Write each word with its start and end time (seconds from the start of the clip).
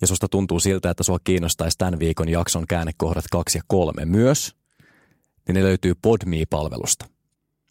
ja 0.00 0.06
susta 0.06 0.28
tuntuu 0.28 0.60
siltä, 0.60 0.90
että 0.90 1.02
sua 1.02 1.18
kiinnostaisi 1.24 1.78
tämän 1.78 1.98
viikon 1.98 2.28
jakson 2.28 2.66
käännekohdat 2.66 3.24
kaksi 3.30 3.58
ja 3.58 3.62
kolme 3.66 4.04
myös, 4.04 4.54
niin 5.48 5.54
ne 5.54 5.62
löytyy 5.62 5.94
Podme-palvelusta. 5.94 7.06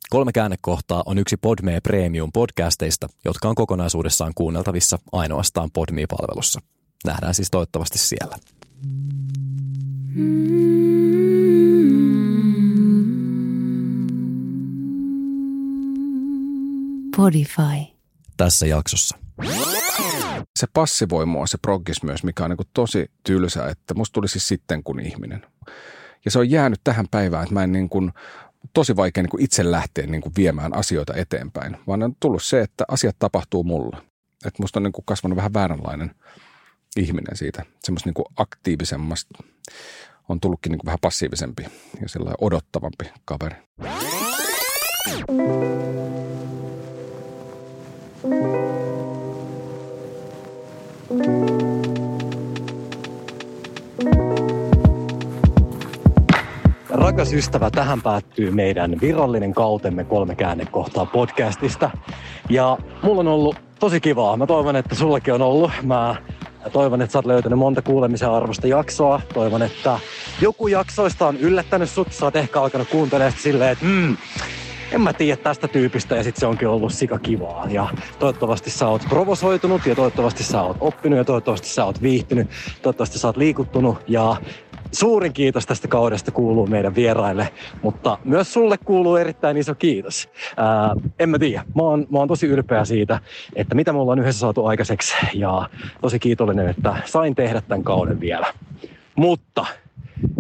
Kolme 0.10 0.32
käännekohtaa 0.32 1.04
on 1.06 1.18
yksi 1.18 1.38
Podme 1.38 1.82
Premium 1.82 2.32
podcasteista, 2.32 3.08
jotka 3.26 3.50
on 3.50 3.56
kokonaisuudessaan 3.56 4.32
kuunneltavissa 4.36 5.00
ainoastaan 5.12 5.72
Podme-palvelussa. 5.72 6.60
Nähdään 7.06 7.34
siis 7.34 7.52
toivottavasti 7.52 7.98
siellä. 7.98 8.38
Podify. 17.18 17.96
Tässä 18.38 18.66
jaksossa. 18.66 19.18
Se 20.60 20.68
passivoi 20.74 21.26
mua 21.26 21.48
se 21.48 21.58
proggis 21.58 22.04
myös, 22.04 22.24
mikä 22.24 22.44
on 22.44 22.50
niin 22.50 22.70
tosi 22.74 23.12
tylsä, 23.24 23.68
että 23.68 23.94
musta 23.94 24.14
tuli 24.14 24.28
siis 24.28 24.48
sitten 24.48 24.84
kun 24.84 25.00
ihminen. 25.00 25.46
Ja 26.26 26.32
se 26.32 26.40
on 26.40 26.50
jäänyt 26.50 26.82
tähän 26.84 27.06
päivään, 27.12 27.44
että 27.44 27.54
mä 27.54 27.64
en 27.64 27.72
niin 27.72 27.90
kuin, 27.90 28.12
tosi 28.74 28.96
vaikea 28.96 29.24
niin 29.24 29.30
kuin 29.30 29.44
itse 29.44 29.72
lähteä 29.72 30.08
niin 30.08 30.22
kuin 30.22 30.34
viemään 30.38 30.76
asioita 30.76 31.14
eteenpäin, 31.16 31.78
vaan 31.88 32.04
on 32.04 32.16
tullut 32.20 32.44
se, 32.44 32.62
että 32.62 32.84
asiat 32.88 33.16
tapahtuu 33.20 33.64
mulle. 33.64 33.98
Että 34.46 34.64
musta 34.64 34.80
on 34.80 34.84
niin 34.84 34.94
kuin 34.94 35.06
kasvanut 35.06 35.36
vähän 35.36 35.54
vääränlainen 35.54 36.16
ihminen 36.98 37.38
siitä, 37.38 37.66
semmoista 37.84 38.10
niin 38.10 38.26
aktiivisemmasta, 38.38 39.44
on 40.30 40.40
tullutkin 40.40 40.72
niin 40.72 40.80
kuin 40.80 40.86
vähän 40.86 41.00
passiivisempi 41.02 41.64
ja 42.02 42.10
sellainen 42.10 42.38
odottavampi 42.42 43.06
kaveri. 43.26 43.56
Rakas 56.90 57.34
ystävä, 57.34 57.70
tähän 57.70 58.02
päättyy 58.02 58.52
meidän 58.52 58.96
virallinen 59.02 59.54
kautemme 59.54 60.04
kolme 60.04 60.36
käännekohtaa 60.36 61.06
podcastista. 61.06 61.92
Ja 62.50 62.78
mulla 63.02 63.20
on 63.20 63.28
ollut 63.28 63.56
tosi 63.80 64.02
kivaa. 64.02 64.38
Mä 64.38 64.48
toivon, 64.48 64.76
että 64.76 64.96
sullakin 64.96 65.34
on 65.34 65.42
ollut. 65.42 65.72
Mä 65.84 66.16
toivon, 66.72 67.02
että 67.02 67.12
sä 67.12 67.18
oot 67.18 67.26
löytänyt 67.26 67.60
monta 67.60 67.82
kuulemisen 67.82 68.32
arvosta 68.32 68.68
jaksoa. 68.68 69.22
Toivon, 69.34 69.62
että 69.62 70.00
joku 70.42 70.68
jaksoista 70.68 71.28
on 71.28 71.38
yllättänyt 71.38 71.90
sut. 71.90 72.12
Sä 72.12 72.26
oot 72.26 72.36
ehkä 72.36 72.62
alkanut 72.62 72.88
kuuntelemaan 72.90 73.34
silleen, 73.40 73.72
että 73.72 73.86
mm, 73.86 74.18
en 74.96 75.02
mä 75.02 75.14
tiedä 75.14 75.42
tästä 75.42 75.68
tyypistä 75.68 76.16
ja 76.16 76.24
sitten 76.24 76.40
se 76.40 76.46
onkin 76.46 76.68
ollut 76.68 76.94
sika 76.94 77.20
kivaa. 77.20 77.68
Ja 77.70 77.90
toivottavasti 78.20 78.70
sä 78.70 78.88
oot 78.88 79.02
provosoitunut 79.10 79.86
ja 79.86 79.96
toivottavasti 79.96 80.44
sä 80.44 80.62
oot 80.62 80.78
oppinut 80.80 81.18
ja 81.18 81.24
toivottavasti 81.24 81.68
sä 81.68 81.86
oot 81.86 82.02
viihtynyt. 82.02 82.48
Toivottavasti 82.82 83.20
sä 83.20 83.28
oot 83.28 83.38
liikuttunut 83.38 83.98
ja 84.08 84.36
suurin 84.92 85.34
kiitos 85.34 85.66
tästä 85.66 85.88
kaudesta 85.88 86.32
kuuluu 86.32 86.68
meidän 86.68 86.96
vieraille, 86.96 87.54
mutta 87.82 88.18
myös 88.24 88.54
sulle 88.54 88.78
kuuluu 88.78 89.16
erittäin 89.16 89.58
iso 89.58 89.76
kiitos. 89.76 90.30
Ää, 90.58 90.96
en 91.20 91.30
mä 91.30 91.40
tiedä, 91.40 91.64
mä 91.76 91.84
oon, 91.84 92.08
mä 92.10 92.20
oon 92.20 92.28
tosi 92.28 92.48
ylpeä 92.48 92.86
siitä, 92.86 93.20
että 93.56 93.76
mitä 93.76 93.94
me 93.94 94.00
ollaan 94.00 94.20
yhdessä 94.20 94.40
saatu 94.40 94.66
aikaiseksi 94.66 95.16
ja 95.34 95.70
tosi 96.02 96.20
kiitollinen, 96.20 96.70
että 96.70 96.96
sain 97.06 97.36
tehdä 97.36 97.62
tämän 97.62 97.84
kauden 97.84 98.20
vielä. 98.20 98.48
Mutta 99.16 99.66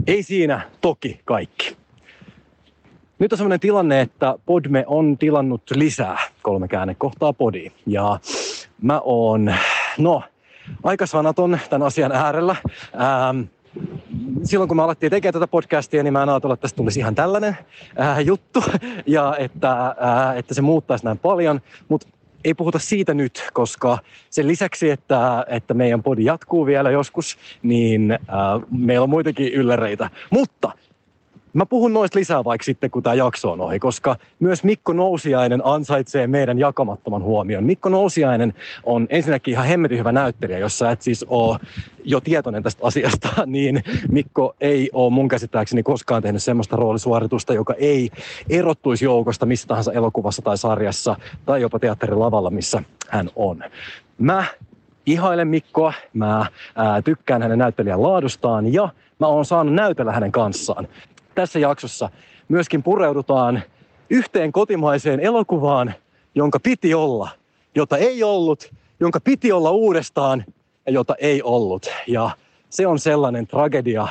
ei 0.07 0.23
siinä 0.23 0.61
toki 0.81 1.19
kaikki. 1.25 1.84
Nyt 3.19 3.33
on 3.33 3.37
sellainen 3.37 3.59
tilanne, 3.59 4.01
että 4.01 4.35
Podme 4.45 4.83
on 4.87 5.17
tilannut 5.17 5.61
lisää 5.75 6.17
kolme 6.41 6.67
käännekohtaa 6.67 7.33
podiin. 7.33 7.71
Ja 7.85 8.19
mä 8.81 9.01
oon, 9.03 9.55
no, 9.97 10.23
aika 10.83 11.05
sanaton 11.05 11.59
tämän 11.69 11.87
asian 11.87 12.11
äärellä. 12.11 12.55
Ähm, 12.93 13.41
silloin 14.43 14.67
kun 14.67 14.77
me 14.77 14.83
alettiin 14.83 15.09
tekemään 15.09 15.33
tätä 15.33 15.47
podcastia, 15.47 16.03
niin 16.03 16.13
mä 16.13 16.23
en 16.23 16.29
ajatellut, 16.29 16.57
että 16.57 16.61
tästä 16.61 16.77
tulisi 16.77 16.99
ihan 16.99 17.15
tällainen 17.15 17.57
ää, 17.97 18.19
juttu 18.19 18.63
ja 19.05 19.35
että, 19.39 19.95
ää, 19.99 20.33
että 20.35 20.53
se 20.53 20.61
muuttaisi 20.61 21.05
näin 21.05 21.17
paljon. 21.17 21.61
Mutta 21.87 22.07
ei 22.43 22.53
puhuta 22.53 22.79
siitä 22.79 23.13
nyt, 23.13 23.49
koska 23.53 23.97
sen 24.29 24.47
lisäksi, 24.47 24.89
että, 24.89 25.45
että 25.47 25.73
meidän 25.73 26.03
podi 26.03 26.25
jatkuu 26.25 26.65
vielä 26.65 26.91
joskus, 26.91 27.37
niin 27.63 28.11
ää, 28.11 28.59
meillä 28.71 29.03
on 29.03 29.09
muitakin 29.09 29.53
ylläreitä. 29.53 30.09
Mutta 30.29 30.71
Mä 31.55 31.65
puhun 31.65 31.93
noista 31.93 32.19
lisää 32.19 32.43
vaikka 32.43 32.65
sitten, 32.65 32.91
kun 32.91 33.03
tämä 33.03 33.13
jakso 33.13 33.51
on 33.51 33.61
ohi, 33.61 33.79
koska 33.79 34.15
myös 34.39 34.63
Mikko 34.63 34.93
Nousiainen 34.93 35.61
ansaitsee 35.63 36.27
meidän 36.27 36.59
jakamattoman 36.59 37.23
huomion. 37.23 37.63
Mikko 37.63 37.89
Nousiainen 37.89 38.53
on 38.83 39.07
ensinnäkin 39.09 39.51
ihan 39.51 39.65
hemmetin 39.65 39.97
hyvä 39.97 40.11
näyttelijä, 40.11 40.57
jos 40.57 40.77
sä 40.77 40.91
et 40.91 41.01
siis 41.01 41.25
ole 41.29 41.59
jo 42.03 42.21
tietoinen 42.21 42.63
tästä 42.63 42.87
asiasta, 42.87 43.29
niin 43.45 43.83
Mikko 44.09 44.55
ei 44.61 44.89
ole 44.93 45.13
mun 45.13 45.27
käsittääkseni 45.27 45.83
koskaan 45.83 46.21
tehnyt 46.21 46.43
semmoista 46.43 46.75
roolisuoritusta, 46.75 47.53
joka 47.53 47.73
ei 47.73 48.09
erottuisi 48.49 49.05
joukosta 49.05 49.45
missä 49.45 49.67
tahansa 49.67 49.93
elokuvassa 49.93 50.41
tai 50.41 50.57
sarjassa 50.57 51.15
tai 51.45 51.61
jopa 51.61 51.79
teatterilavalla, 51.79 52.49
missä 52.49 52.83
hän 53.09 53.29
on. 53.35 53.63
Mä 54.17 54.45
ihailen 55.05 55.47
Mikkoa, 55.47 55.93
mä 56.13 56.45
ää, 56.75 57.01
tykkään 57.01 57.41
hänen 57.41 57.59
näyttelijän 57.59 58.03
laadustaan 58.03 58.73
ja 58.73 58.89
mä 59.19 59.27
oon 59.27 59.45
saanut 59.45 59.73
näytellä 59.73 60.11
hänen 60.11 60.31
kanssaan 60.31 60.87
tässä 61.35 61.59
jaksossa 61.59 62.09
myöskin 62.47 62.83
pureudutaan 62.83 63.61
yhteen 64.09 64.51
kotimaiseen 64.51 65.19
elokuvaan, 65.19 65.93
jonka 66.35 66.59
piti 66.59 66.93
olla, 66.93 67.29
jota 67.75 67.97
ei 67.97 68.23
ollut, 68.23 68.73
jonka 68.99 69.19
piti 69.19 69.51
olla 69.51 69.71
uudestaan 69.71 70.45
ja 70.85 70.91
jota 70.91 71.15
ei 71.19 71.41
ollut. 71.43 71.87
Ja 72.07 72.29
se 72.69 72.87
on 72.87 72.99
sellainen 72.99 73.47
tragedia 73.47 74.07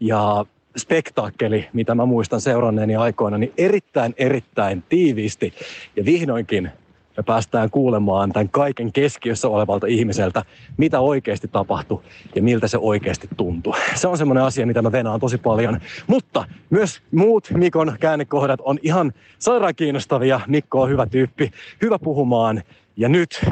ja 0.00 0.46
spektaakkeli, 0.76 1.68
mitä 1.72 1.94
mä 1.94 2.06
muistan 2.06 2.40
seuranneeni 2.40 2.96
aikoina, 2.96 3.38
niin 3.38 3.52
erittäin, 3.58 4.14
erittäin 4.16 4.84
tiiviisti 4.88 5.54
ja 5.96 6.04
vihdoinkin 6.04 6.70
me 7.16 7.22
päästään 7.22 7.70
kuulemaan 7.70 8.32
tämän 8.32 8.48
kaiken 8.48 8.92
keskiössä 8.92 9.48
olevalta 9.48 9.86
ihmiseltä, 9.86 10.42
mitä 10.76 11.00
oikeasti 11.00 11.48
tapahtui 11.48 12.02
ja 12.34 12.42
miltä 12.42 12.68
se 12.68 12.78
oikeasti 12.78 13.28
tuntui. 13.36 13.74
Se 13.94 14.08
on 14.08 14.18
semmoinen 14.18 14.44
asia, 14.44 14.66
mitä 14.66 14.82
mä 14.82 14.92
venaan 14.92 15.20
tosi 15.20 15.38
paljon. 15.38 15.80
Mutta 16.06 16.44
myös 16.70 17.02
muut 17.12 17.50
Mikon 17.50 17.96
käännekohdat 18.00 18.60
on 18.62 18.78
ihan 18.82 19.12
sairaan 19.38 19.74
kiinnostavia. 19.74 20.40
Mikko 20.46 20.82
on 20.82 20.88
hyvä 20.88 21.06
tyyppi, 21.06 21.50
hyvä 21.82 21.98
puhumaan. 21.98 22.62
Ja 22.96 23.08
nyt 23.08 23.46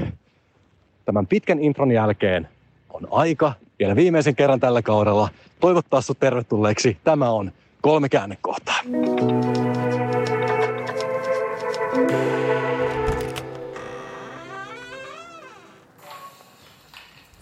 tämän 1.05 1.27
pitkän 1.27 1.59
intron 1.59 1.93
jälkeen 1.93 2.49
on 2.91 3.09
aika 3.11 3.53
vielä 3.79 3.97
viimeisen 3.97 4.37
kerran 4.37 4.61
tällä 4.61 4.83
kaudella 4.83 5.29
toivottaa 5.61 6.01
sut 6.01 6.19
tervetulleeksi. 6.21 6.97
Tämä 7.05 7.31
on 7.31 7.53
kolme 7.81 8.09
käännekohtaa. 8.09 8.81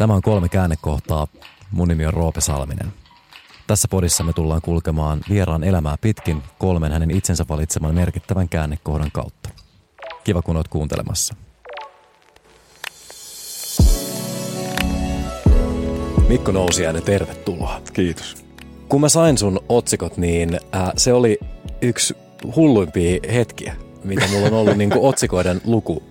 Tämä 0.00 0.15
on 0.15 0.22
kolme 0.22 0.49
käännekohtaa. 0.49 1.27
Mun 1.71 1.88
nimi 1.88 2.07
on 2.07 2.15
Roope 2.15 2.41
Salminen. 2.41 2.92
Tässä 3.66 3.89
podissa 3.89 4.25
me 4.25 4.33
tullaan 4.33 4.63
kulkemaan 4.63 5.21
vieraan 5.28 5.65
elämää 5.65 5.97
pitkin 6.01 6.42
kolmen 6.59 6.92
hänen 6.92 7.10
itsensä 7.10 7.45
valitseman 7.48 7.95
merkittävän 7.95 8.48
käännekohdan 8.48 9.10
kautta. 9.13 9.48
Kiva 10.25 10.42
kun 10.42 10.57
oot 10.57 10.69
kuuntelemassa. 10.69 11.34
Mikko 16.28 16.53
Nousiainen, 16.53 17.03
tervetuloa. 17.03 17.83
Kiitos. 17.92 18.45
Kun 18.89 19.01
mä 19.01 19.09
sain 19.09 19.39
sun 19.39 19.60
otsikot, 19.69 20.16
niin 20.16 20.54
äh, 20.54 20.92
se 20.97 21.13
oli 21.13 21.39
yksi 21.83 22.15
hulluimpia 22.57 23.21
hetkiä, 23.33 23.77
mitä 24.04 24.28
mulla 24.28 24.47
on 24.47 24.54
ollut 24.54 24.77
niin 24.77 24.91
kuin 24.91 25.04
otsikoiden 25.04 25.60
luku 25.65 26.03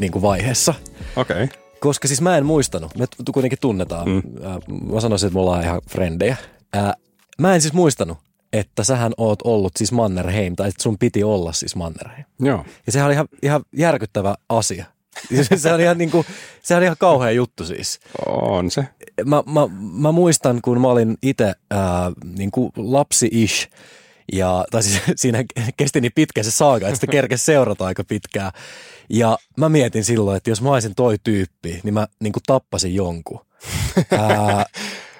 niin 0.00 0.12
kuin 0.12 0.22
vaiheessa. 0.22 0.74
Okei. 1.16 1.44
Okay. 1.44 1.69
Koska 1.80 2.08
siis 2.08 2.20
mä 2.20 2.36
en 2.36 2.46
muistanut, 2.46 2.98
me 2.98 3.06
kuitenkin 3.32 3.58
tunnetaan, 3.60 4.08
mm. 4.08 4.22
mä 4.92 5.00
sanoisin, 5.00 5.26
että 5.26 5.34
me 5.34 5.40
ollaan 5.40 5.62
ihan 5.62 5.80
frendejä. 5.90 6.36
Mä 7.38 7.54
en 7.54 7.60
siis 7.60 7.74
muistanut, 7.74 8.18
että 8.52 8.84
sähän 8.84 9.12
oot 9.16 9.38
ollut 9.44 9.72
siis 9.76 9.92
Mannerheim, 9.92 10.56
tai 10.56 10.70
sun 10.80 10.98
piti 10.98 11.24
olla 11.24 11.52
siis 11.52 11.76
Mannerheim. 11.76 12.24
Joo. 12.40 12.64
Ja 12.86 12.92
sehän 12.92 13.06
oli 13.06 13.14
ihan, 13.14 13.28
ihan 13.42 13.62
järkyttävä 13.72 14.34
asia, 14.48 14.84
se 15.56 15.72
on 15.72 15.80
ihan, 15.80 15.98
niin 15.98 16.10
kuin, 16.10 16.26
se 16.62 16.76
on 16.76 16.82
ihan 16.82 16.96
kauhea 16.98 17.30
juttu 17.30 17.64
siis. 17.64 18.00
On 18.26 18.70
se. 18.70 18.84
Mä, 19.24 19.42
mä, 19.46 19.60
mä 19.92 20.12
muistan, 20.12 20.60
kun 20.62 20.80
mä 20.80 20.88
olin 20.88 21.16
itse 21.22 21.52
niin 22.36 22.50
lapsi-ish, 22.76 23.70
ja, 24.32 24.64
tai 24.70 24.82
siis 24.82 25.02
siinä 25.22 25.44
kesti 25.76 26.00
niin 26.00 26.12
pitkä 26.14 26.42
se 26.42 26.50
saaga, 26.50 26.88
että 26.88 27.00
sitä 27.00 27.12
kerkesi 27.12 27.44
seurata 27.44 27.86
aika 27.86 28.04
pitkään. 28.04 28.52
Ja 29.10 29.38
mä 29.56 29.68
mietin 29.68 30.04
silloin, 30.04 30.36
että 30.36 30.50
jos 30.50 30.62
mä 30.62 30.70
olisin 30.70 30.94
toi 30.94 31.16
tyyppi, 31.24 31.80
niin 31.82 31.94
mä 31.94 32.06
niin 32.20 32.32
kuin 32.32 32.42
tappasin 32.46 32.94
jonkun. 32.94 33.40
Ää, 34.18 34.66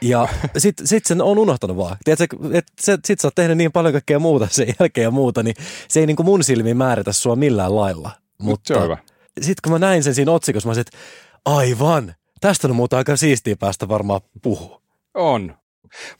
ja 0.00 0.28
sitten 0.58 0.86
sit 0.86 1.06
sen 1.06 1.22
on 1.22 1.38
unohtanut 1.38 1.76
vaan. 1.76 1.96
Tiedätkö, 2.04 2.36
että 2.52 2.72
sit 3.04 3.20
sä 3.20 3.28
oot 3.28 3.34
tehnyt 3.34 3.56
niin 3.56 3.72
paljon 3.72 3.92
kaikkea 3.92 4.18
muuta 4.18 4.48
sen 4.50 4.74
jälkeen 4.80 5.02
ja 5.02 5.10
muuta, 5.10 5.42
niin 5.42 5.54
se 5.88 6.00
ei 6.00 6.06
niin 6.06 6.16
kuin 6.16 6.26
mun 6.26 6.44
silmiin 6.44 6.76
määritä 6.76 7.12
sua 7.12 7.36
millään 7.36 7.76
lailla. 7.76 8.10
Mutta 8.38 8.68
se 8.68 8.74
on 8.74 8.84
hyvä. 8.84 8.96
Sitten 9.40 9.60
kun 9.62 9.72
mä 9.72 9.78
näin 9.78 10.02
sen 10.02 10.14
siinä 10.14 10.32
otsikossa, 10.32 10.66
mä 10.66 10.70
olisin, 10.70 10.80
että 10.80 10.98
aivan, 11.44 12.14
tästä 12.40 12.68
on 12.68 12.76
muuta 12.76 12.96
aika 12.96 13.16
siistiä 13.16 13.56
päästä 13.56 13.88
varmaan 13.88 14.20
puhua. 14.42 14.80
On. 15.14 15.56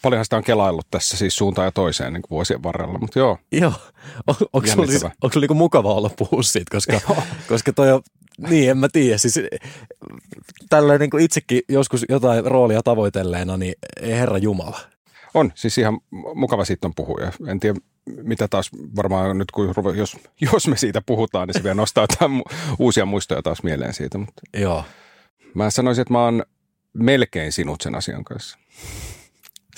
Paljonhan 0.03 0.25
sitä 0.25 0.37
on 0.37 0.45
kelaillut 0.45 0.87
tässä 0.91 1.17
siis 1.17 1.37
suuntaan 1.37 1.67
ja 1.67 1.73
toiseen 1.73 2.13
niin 2.13 2.23
vuosien 2.31 2.63
varrella, 2.63 2.99
mutta 2.99 3.19
joo. 3.19 3.39
Joo. 3.53 3.73
On, 4.27 4.35
onko 4.53 4.69
sulla, 4.69 4.87
siis, 4.87 5.05
onko 5.05 5.33
sulla 5.33 5.47
niin 5.47 5.57
mukava 5.57 5.95
olla 5.95 6.11
puhua 6.19 6.43
siitä, 6.43 6.71
koska, 6.71 7.01
koska 7.49 7.73
toi 7.73 7.93
on, 7.93 8.03
niin 8.49 8.71
en 8.71 8.79
mä 8.79 8.89
tiedä, 8.93 9.19
siis 9.19 9.41
tällä 10.69 10.99
niin 10.99 11.11
kuin 11.11 11.25
itsekin 11.25 11.63
joskus 11.69 12.05
jotain 12.09 12.45
roolia 12.45 12.83
tavoitelleena, 12.83 13.57
niin 13.57 13.75
herra 14.03 14.39
Jumala. 14.39 14.81
On, 15.35 15.53
siis 15.55 15.79
ihan 15.79 16.01
mukava 16.35 16.65
siitä 16.65 16.87
on 16.87 16.95
puhua. 16.95 17.19
En 17.47 17.61
tiedä, 17.61 17.81
mitä 18.23 18.49
taas 18.49 18.71
varmaan 18.97 19.39
nyt, 19.39 19.51
kun 19.51 19.75
jos, 19.97 20.17
jos 20.53 20.67
me 20.67 20.77
siitä 20.77 21.03
puhutaan, 21.07 21.49
niin 21.49 21.55
se 21.55 21.63
vielä 21.63 21.75
nostaa 21.75 22.07
uusia 22.79 23.07
muistoja 23.07 23.43
taas 23.43 23.63
mieleen 23.63 23.95
siitä. 23.95 24.19
Mutta 24.19 24.43
Joo. 24.57 24.85
Mä 25.55 25.71
sanoisin, 25.71 26.03
että 26.03 26.15
mä 26.15 26.25
oon 26.25 26.45
melkein 26.93 27.53
sinut 27.53 27.81
sen 27.81 27.95
asian 27.95 28.25
kanssa. 28.25 28.59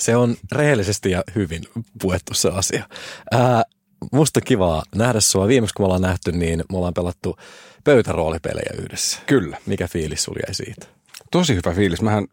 Se 0.03 0.15
on 0.15 0.35
rehellisesti 0.51 1.11
ja 1.11 1.23
hyvin 1.35 1.63
puettu 2.01 2.33
se 2.33 2.49
asia. 2.49 2.87
Ää, 3.31 3.63
musta 4.11 4.41
kivaa 4.41 4.83
nähdä 4.95 5.19
sua. 5.19 5.47
Viimeksi 5.47 5.73
kun 5.73 5.83
me 5.83 5.85
ollaan 5.85 6.01
nähty, 6.01 6.31
niin 6.31 6.63
me 6.71 6.77
ollaan 6.77 6.93
pelattu 6.93 7.37
pöytäroolipelejä 7.83 8.71
yhdessä. 8.81 9.19
Kyllä. 9.25 9.57
Mikä 9.65 9.87
fiilis 9.87 10.23
sulla 10.23 10.39
jäi 10.47 10.53
siitä? 10.53 10.87
Tosi 11.31 11.55
hyvä 11.55 11.75
fiilis. 11.75 12.01
Mähän 12.01 12.27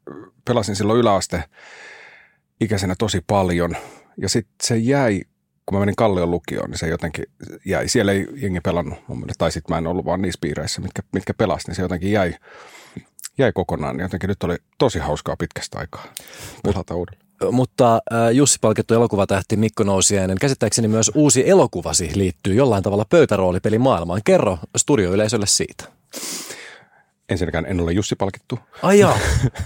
pelasin 0.44 0.76
silloin 0.76 1.00
yläaste 1.00 1.44
ikäisenä 2.60 2.94
tosi 2.98 3.20
paljon. 3.26 3.76
Ja 4.16 4.28
sitten 4.28 4.54
se 4.62 4.76
jäi, 4.76 5.22
kun 5.66 5.76
mä 5.76 5.80
menin 5.80 5.96
Kallion 5.96 6.30
lukioon, 6.30 6.70
niin 6.70 6.78
se 6.78 6.88
jotenkin 6.88 7.24
jäi. 7.64 7.88
Siellä 7.88 8.12
ei 8.12 8.26
jengi 8.34 8.60
pelannut 8.60 8.98
mun 9.08 9.18
mielestä. 9.18 9.38
Tai 9.38 9.52
sitten 9.52 9.74
mä 9.74 9.78
en 9.78 9.86
ollut 9.86 10.04
vaan 10.04 10.22
niissä 10.22 10.38
piireissä, 10.40 10.80
mitkä, 10.80 11.02
mitkä 11.12 11.34
pelasi, 11.34 11.66
niin 11.66 11.74
se 11.74 11.82
jotenkin 11.82 12.12
jäi, 12.12 12.34
jäi 13.38 13.52
kokonaan. 13.52 13.96
Niin 13.96 14.02
jotenkin 14.04 14.28
nyt 14.28 14.42
oli 14.42 14.56
tosi 14.78 14.98
hauskaa 14.98 15.36
pitkästä 15.36 15.78
aikaa 15.78 16.04
pelata 16.62 16.94
uudelleen. 16.94 17.29
Mutta 17.50 18.00
Jussi 18.32 18.58
palkittu 18.60 18.94
elokuvatähti 18.94 19.56
Mikko 19.56 19.84
Nousiainen, 19.84 20.38
käsittääkseni 20.38 20.88
myös 20.88 21.10
uusi 21.14 21.48
elokuvasi 21.50 22.10
liittyy 22.14 22.54
jollain 22.54 22.82
tavalla 22.82 23.04
pöytäroolipelimaailmaan. 23.04 24.20
Kerro 24.24 24.58
studioyleisölle 24.76 25.46
siitä. 25.46 25.84
Ensinnäkään 27.30 27.66
en 27.66 27.80
ole 27.80 27.92
Jussi 27.92 28.16
palkittu. 28.16 28.58
Ai 28.82 28.98
jaa. 28.98 29.18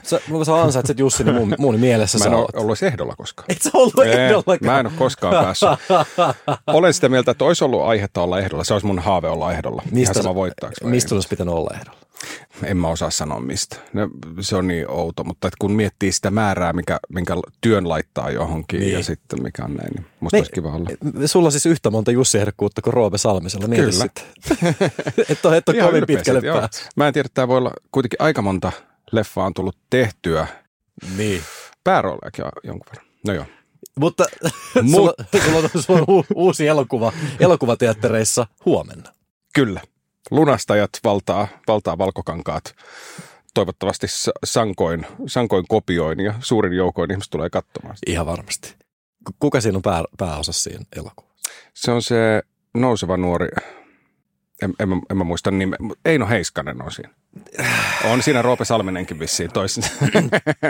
Sä, 0.02 0.20
sä 0.46 0.54
ansaitset 0.54 0.98
Jussi, 0.98 1.24
niin 1.24 1.34
mun, 1.34 1.54
mun 1.58 1.80
mielessä 1.80 2.18
Mä 2.18 2.24
en 2.24 2.34
ole 2.34 2.46
ollut 2.54 2.82
ehdolla 2.82 3.14
koskaan. 3.16 3.46
Et 3.48 3.62
sä 3.62 3.70
ollut 3.74 3.94
ehdolla. 3.98 4.56
Mä 4.60 4.80
en 4.80 4.86
ole 4.86 4.94
koskaan 4.98 5.44
päässyt. 5.44 5.68
Olen 6.66 6.94
sitä 6.94 7.08
mieltä, 7.08 7.30
että 7.30 7.44
olisi 7.44 7.64
ollut 7.64 7.82
aihetta 7.82 8.22
olla 8.22 8.40
ehdolla. 8.40 8.64
Se 8.64 8.72
olisi 8.72 8.86
mun 8.86 8.98
haave 8.98 9.28
olla 9.28 9.52
ehdolla. 9.52 9.82
Mistä, 9.90 10.12
Ihan 10.12 10.22
sama 10.22 10.34
Mistä 10.84 11.14
olisi 11.14 11.28
pitänyt 11.28 11.54
olla 11.54 11.70
ehdolla? 11.74 12.03
En 12.64 12.76
mä 12.76 12.88
osaa 12.88 13.10
sanoa 13.10 13.40
mistä. 13.40 13.76
No, 13.92 14.10
se 14.40 14.56
on 14.56 14.66
niin 14.66 14.90
outo, 14.90 15.24
mutta 15.24 15.48
kun 15.58 15.72
miettii 15.72 16.12
sitä 16.12 16.30
määrää, 16.30 16.72
mikä, 16.72 16.98
minkä 17.08 17.34
työn 17.60 17.88
laittaa 17.88 18.30
johonkin 18.30 18.80
niin. 18.80 18.92
ja 18.92 19.04
sitten 19.04 19.42
mikä 19.42 19.64
on 19.64 19.74
näin, 19.74 19.94
niin 19.94 20.06
musta 20.20 20.36
niin, 20.36 20.40
olisi 20.40 20.52
kiva 20.52 20.72
olla. 20.72 20.90
Sulla 21.26 21.48
on 21.48 21.52
siis 21.52 21.66
yhtä 21.66 21.90
monta 21.90 22.10
Jussi-ehdokkuutta 22.10 22.82
kuin 22.82 22.94
Roope 22.94 23.18
Salmisella. 23.18 23.68
Mieti 23.68 23.90
Kyllä. 23.90 24.04
että 25.28 25.48
on, 25.48 25.54
et 25.56 25.68
ole 25.68 25.82
kovin 25.82 26.06
pitkälle 26.06 26.40
päässä. 26.40 26.90
Mä 26.96 27.06
en 27.06 27.12
tiedä, 27.12 27.26
että 27.26 27.34
tämä 27.34 27.48
voi 27.48 27.58
olla 27.58 27.72
kuitenkin 27.92 28.22
aika 28.22 28.42
monta 28.42 28.72
leffaa 29.12 29.46
on 29.46 29.54
tullut 29.54 29.76
tehtyä. 29.90 30.46
Niin. 31.16 31.42
Pääroolejakin 31.84 32.44
jonkun 32.64 32.86
verran. 32.90 33.06
No 33.26 33.34
joo. 33.34 33.44
Mutta 33.98 34.24
Mut. 34.82 34.90
sulla, 34.90 35.14
sulla, 35.44 35.58
on, 35.58 35.82
sulla 35.82 36.00
on 36.06 36.24
uusi 36.34 36.66
elokuva 36.66 37.12
elokuvateattereissa 37.40 38.46
huomenna. 38.64 39.12
Kyllä 39.54 39.80
lunastajat 40.30 40.90
valtaa, 41.04 41.48
valtaa 41.68 41.98
valkokankaat 41.98 42.74
toivottavasti 43.54 44.06
sankoin, 44.44 45.06
sankoin 45.26 45.64
kopioin 45.68 46.20
ja 46.20 46.34
suurin 46.40 46.72
joukoin 46.72 47.10
ihmiset 47.10 47.30
tulee 47.30 47.50
katsomaan 47.50 47.96
sitä. 47.96 48.10
Ihan 48.12 48.26
varmasti. 48.26 48.74
Kuka 49.38 49.60
siinä 49.60 49.76
on 49.78 49.82
pää, 49.82 50.04
pääosassa 50.18 50.62
siinä 50.62 50.84
elokuvassa? 50.96 51.50
Se 51.74 51.90
on 51.90 52.02
se 52.02 52.42
nouseva 52.74 53.16
nuori, 53.16 53.48
en, 54.62 54.74
en, 54.78 54.88
en 55.10 55.16
mä 55.16 55.24
muista 55.24 55.50
nimeä, 55.50 55.78
Eino 56.04 56.28
Heiskanen 56.28 56.82
on 56.82 56.92
siinä. 56.92 57.14
On 58.04 58.22
siinä 58.22 58.42
Roope 58.42 58.64
Salminenkin 58.64 59.18
vissiin 59.18 59.52
toisin. 59.52 59.84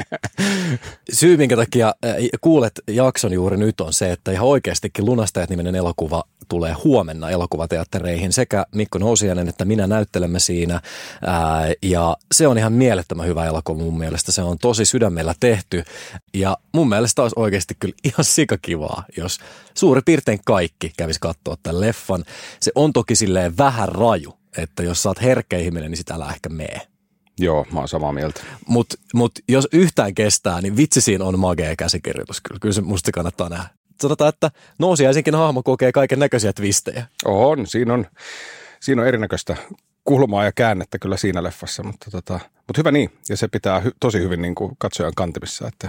Syy, 1.12 1.36
minkä 1.36 1.56
takia 1.56 1.94
kuulet 2.40 2.72
jakson 2.90 3.32
juuri 3.32 3.56
nyt 3.56 3.80
on 3.80 3.92
se, 3.92 4.12
että 4.12 4.32
ihan 4.32 4.46
oikeastikin 4.46 5.04
Lunastajat-niminen 5.04 5.74
elokuva 5.74 6.24
tulee 6.48 6.72
huomenna 6.72 7.30
elokuvateattereihin. 7.30 8.32
Sekä 8.32 8.66
Mikko 8.74 8.98
Nousiainen 8.98 9.48
että 9.48 9.64
minä 9.64 9.86
näyttelemme 9.86 10.38
siinä. 10.38 10.80
Ää, 11.26 11.72
ja 11.82 12.16
se 12.34 12.46
on 12.46 12.58
ihan 12.58 12.72
mielettömän 12.72 13.26
hyvä 13.26 13.46
elokuva 13.46 13.82
mun 13.82 13.98
mielestä. 13.98 14.32
Se 14.32 14.42
on 14.42 14.58
tosi 14.58 14.84
sydämellä 14.84 15.34
tehty. 15.40 15.84
Ja 16.34 16.56
mun 16.72 16.88
mielestä 16.88 17.22
olisi 17.22 17.34
oikeasti 17.38 17.74
kyllä 17.78 17.94
ihan 18.04 18.24
sikakivaa, 18.24 19.04
jos 19.16 19.38
suuri 19.74 20.00
piirtein 20.04 20.40
kaikki 20.44 20.92
kävisi 20.96 21.20
katsoa 21.20 21.56
tämän 21.62 21.80
leffan. 21.80 22.24
Se 22.60 22.72
on 22.74 22.92
toki 22.92 23.14
silleen 23.14 23.56
vähän 23.56 23.88
raju 23.88 24.38
että 24.58 24.82
jos 24.82 25.02
sä 25.02 25.08
oot 25.08 25.22
herkkä 25.22 25.58
ihminen, 25.58 25.90
niin 25.90 25.96
sitä 25.98 26.14
älä 26.14 26.30
ehkä 26.30 26.48
mee. 26.48 26.80
Joo, 27.38 27.66
mä 27.72 27.78
oon 27.78 27.88
samaa 27.88 28.12
mieltä. 28.12 28.40
Mutta 28.66 28.96
mut 29.14 29.32
jos 29.48 29.68
yhtään 29.72 30.14
kestää, 30.14 30.60
niin 30.60 30.76
vitsi 30.76 31.00
siinä 31.00 31.24
on 31.24 31.38
magea 31.38 31.76
käsikirjoitus 31.76 32.40
kyllä. 32.40 32.58
Kyllä 32.60 32.72
se 32.72 32.80
musta 32.80 33.12
kannattaa 33.12 33.48
nähdä. 33.48 33.68
Sanotaan, 34.02 34.28
että 34.28 34.50
nousiaisinkin 34.78 35.34
hahmo 35.34 35.62
kokee 35.62 35.92
kaiken 35.92 36.18
näköisiä 36.18 36.52
twistejä. 36.52 37.06
On, 37.24 37.66
siinä 37.66 37.94
on, 37.94 38.06
siinä 38.80 39.02
on 39.02 39.08
erinäköistä 39.08 39.56
kulmaa 40.04 40.44
ja 40.44 40.52
käännettä 40.52 40.98
kyllä 40.98 41.16
siinä 41.16 41.42
leffassa, 41.42 41.82
mutta, 41.82 42.10
tota, 42.10 42.40
mutta 42.56 42.78
hyvä 42.78 42.90
niin. 42.90 43.10
Ja 43.28 43.36
se 43.36 43.48
pitää 43.48 43.80
hy, 43.80 43.90
tosi 44.00 44.18
hyvin 44.18 44.42
niin 44.42 44.54
kuin 44.54 44.72
katsojan 44.78 45.12
kantimissa, 45.16 45.68
että 45.68 45.88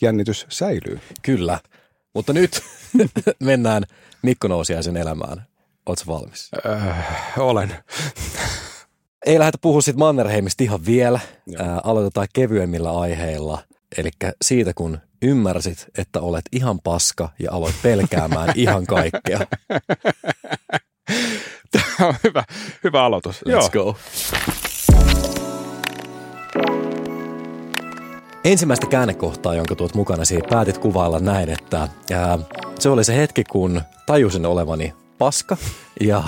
jännitys 0.00 0.46
säilyy. 0.48 1.00
Kyllä, 1.22 1.60
mutta 2.14 2.32
nyt 2.32 2.62
mennään 3.40 3.82
Mikko 4.22 4.48
Nousiaisen 4.48 4.96
elämään. 4.96 5.46
Oletko 5.86 6.12
valmis? 6.12 6.50
Äh, 6.66 7.06
olen. 7.38 7.74
Ei 9.26 9.38
lähdetä 9.38 9.58
puhua 9.60 9.80
siitä 9.80 9.98
Mannerheimista 9.98 10.64
ihan 10.64 10.86
vielä. 10.86 11.20
Äh, 11.60 11.66
aloitetaan 11.84 12.26
kevyemmillä 12.32 13.00
aiheilla. 13.00 13.58
Eli 13.98 14.10
siitä, 14.42 14.72
kun 14.74 14.98
ymmärsit, 15.22 15.86
että 15.98 16.20
olet 16.20 16.44
ihan 16.52 16.80
paska 16.80 17.28
ja 17.38 17.52
aloit 17.52 17.74
pelkäämään 17.82 18.52
ihan 18.64 18.86
kaikkea. 18.86 19.38
Tämä 21.72 22.08
on 22.08 22.14
hyvä, 22.24 22.44
hyvä 22.84 23.04
aloitus. 23.04 23.36
Let's 23.36 23.50
Joo. 23.50 23.70
go. 23.70 23.96
Ensimmäistä 28.44 28.86
käännekohtaa, 28.86 29.54
jonka 29.54 29.74
tuot 29.74 29.94
mukana 29.94 30.22
päätit 30.50 30.78
kuvailla 30.78 31.18
näin, 31.18 31.48
että 31.48 31.88
ää, 32.12 32.38
se 32.78 32.88
oli 32.88 33.04
se 33.04 33.16
hetki, 33.16 33.44
kun 33.44 33.82
tajusin 34.06 34.46
olevani 34.46 34.94
paska 35.18 35.56
ja 36.00 36.22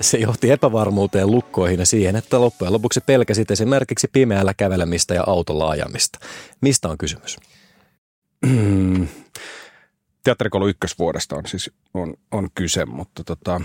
se 0.00 0.18
johti 0.18 0.50
epävarmuuteen 0.50 1.30
lukkoihin 1.30 1.80
ja 1.80 1.86
siihen, 1.86 2.16
että 2.16 2.40
loppujen 2.40 2.72
lopuksi 2.72 3.00
pelkäsit 3.00 3.50
esimerkiksi 3.50 4.08
pimeällä 4.12 4.54
kävelemistä 4.54 5.14
ja 5.14 5.24
autolla 5.26 5.70
ajamista. 5.70 6.18
Mistä 6.60 6.88
on 6.88 6.98
kysymys? 6.98 7.36
Teatterikoulu 10.24 10.68
ykkösvuodesta 10.68 11.36
on 11.36 11.42
siis 11.46 11.70
on, 11.94 12.14
on 12.30 12.48
kyse, 12.54 12.84
mutta 12.84 13.24
tota, 13.24 13.60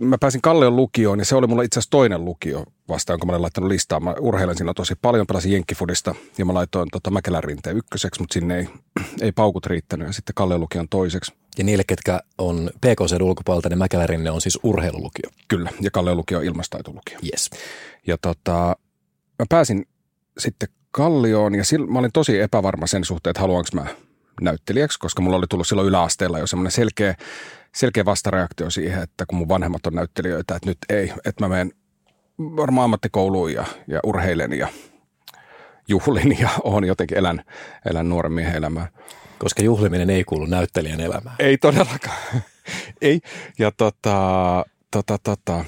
mä 0.00 0.18
pääsin 0.18 0.42
Kallion 0.42 0.76
lukioon 0.76 1.18
ja 1.18 1.24
se 1.24 1.36
oli 1.36 1.46
mulla 1.46 1.62
itse 1.62 1.78
asiassa 1.78 1.90
toinen 1.90 2.24
lukio 2.24 2.64
vasta, 2.88 3.12
jonka 3.12 3.26
mä 3.26 3.32
olen 3.32 3.42
laittanut 3.42 3.68
listaa. 3.68 4.00
Mä 4.00 4.14
urheilen 4.20 4.56
siinä 4.56 4.74
tosi 4.74 4.94
paljon, 5.02 5.26
pelasin 5.26 5.52
jenkkifudista 5.52 6.14
ja 6.38 6.44
mä 6.44 6.54
laitoin 6.54 6.88
tota 6.92 7.10
Mäkelän 7.10 7.44
rinteen 7.44 7.76
ykköseksi, 7.76 8.20
mutta 8.20 8.34
sinne 8.34 8.58
ei, 8.58 8.68
ei 9.20 9.32
paukut 9.32 9.66
riittänyt 9.66 10.06
ja 10.06 10.12
sitten 10.12 10.34
Kallion 10.34 10.60
lukion 10.60 10.88
toiseksi. 10.88 11.32
Ja 11.58 11.64
niille, 11.64 11.84
ketkä 11.86 12.20
on 12.38 12.70
pk 12.80 13.00
ulkopuolelta, 13.22 13.68
niin 13.68 13.78
Mäkelän 13.78 14.08
rinne 14.08 14.30
on 14.30 14.40
siis 14.40 14.58
urheilulukio. 14.62 15.30
Kyllä, 15.48 15.70
ja 15.80 15.90
Kallion 15.90 16.16
lukio 16.16 16.38
on 16.38 16.44
ilmastaitolukio. 16.44 17.18
Yes. 17.24 17.50
Ja 18.06 18.18
tota, 18.18 18.76
mä 19.38 19.46
pääsin 19.48 19.86
sitten 20.38 20.68
Kallioon 20.90 21.54
ja 21.54 21.64
sillä, 21.64 21.86
mä 21.86 21.98
olin 21.98 22.12
tosi 22.12 22.40
epävarma 22.40 22.86
sen 22.86 23.04
suhteen, 23.04 23.30
että 23.30 23.40
haluanko 23.40 23.68
mä 23.74 23.86
näyttelijäksi, 24.40 24.98
koska 24.98 25.22
mulla 25.22 25.36
oli 25.36 25.46
tullut 25.46 25.66
silloin 25.66 25.88
yläasteella 25.88 26.38
jo 26.38 26.46
semmoinen 26.46 26.72
selkeä, 26.72 27.14
selkeä 27.74 28.04
vastareaktio 28.04 28.70
siihen, 28.70 29.02
että 29.02 29.26
kun 29.26 29.38
mun 29.38 29.48
vanhemmat 29.48 29.86
on 29.86 29.94
näyttelijöitä, 29.94 30.54
että 30.56 30.68
nyt 30.68 30.78
ei, 30.88 31.12
että 31.24 31.44
mä 31.44 31.48
menen 31.48 31.72
varmaan 32.38 32.84
ammattikouluun 32.84 33.52
ja, 33.52 33.64
ja 33.88 34.00
urheilen 34.04 34.52
ja 34.52 34.68
juhlin 35.88 36.36
ja 36.40 36.48
on 36.64 36.84
jotenkin 36.84 37.18
elän, 37.18 37.42
elän 37.90 38.08
nuoren 38.08 38.32
miehen 38.32 38.56
elämää. 38.56 38.88
Koska 39.38 39.62
juhliminen 39.62 40.10
ei 40.10 40.24
kuulu 40.24 40.46
näyttelijän 40.46 41.00
elämään. 41.00 41.36
Ei 41.38 41.58
todellakaan. 41.58 42.16
ei. 43.02 43.20
Ja 43.58 43.72
tota, 43.76 44.64
tota, 44.90 45.18
tota. 45.22 45.64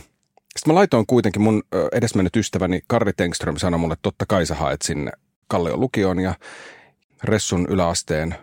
Sitten 0.57 0.75
mä 0.75 0.75
laitoin 0.75 1.07
kuitenkin 1.07 1.43
mun 1.43 1.63
edesmennyt 1.93 2.37
ystäväni 2.37 2.81
Karri 2.87 3.13
Tengström 3.13 3.57
sanoi 3.57 3.81
mulle, 3.81 3.93
että 3.93 4.03
totta 4.03 4.27
kai 4.29 4.47
sä 4.47 4.55
haet 4.55 4.83
sinne 4.83 5.11
Kallion 5.49 5.81
lukioon 5.81 6.21
ja 6.21 6.35
Ressun 7.25 7.67
yläasteen 7.69 8.35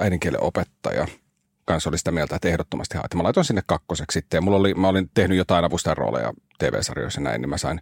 äidinkielen 0.00 0.42
opettaja 0.42 1.06
kanssa 1.64 1.90
oli 1.90 1.98
sitä 1.98 2.12
mieltä, 2.12 2.36
että 2.36 2.48
ehdottomasti 2.48 2.96
haet. 2.96 3.14
Mä 3.14 3.22
laitoin 3.22 3.44
sinne 3.44 3.62
kakkoseksi 3.66 4.18
sitten 4.18 4.38
ja 4.38 4.42
mulla 4.42 4.56
oli, 4.58 4.74
mä 4.74 4.88
olin 4.88 5.10
tehnyt 5.14 5.38
jotain 5.38 5.64
avustajan 5.64 5.96
rooleja 5.96 6.32
TV-sarjoissa 6.58 7.20
näin, 7.20 7.40
niin 7.40 7.50
mä 7.50 7.58
sain, 7.58 7.80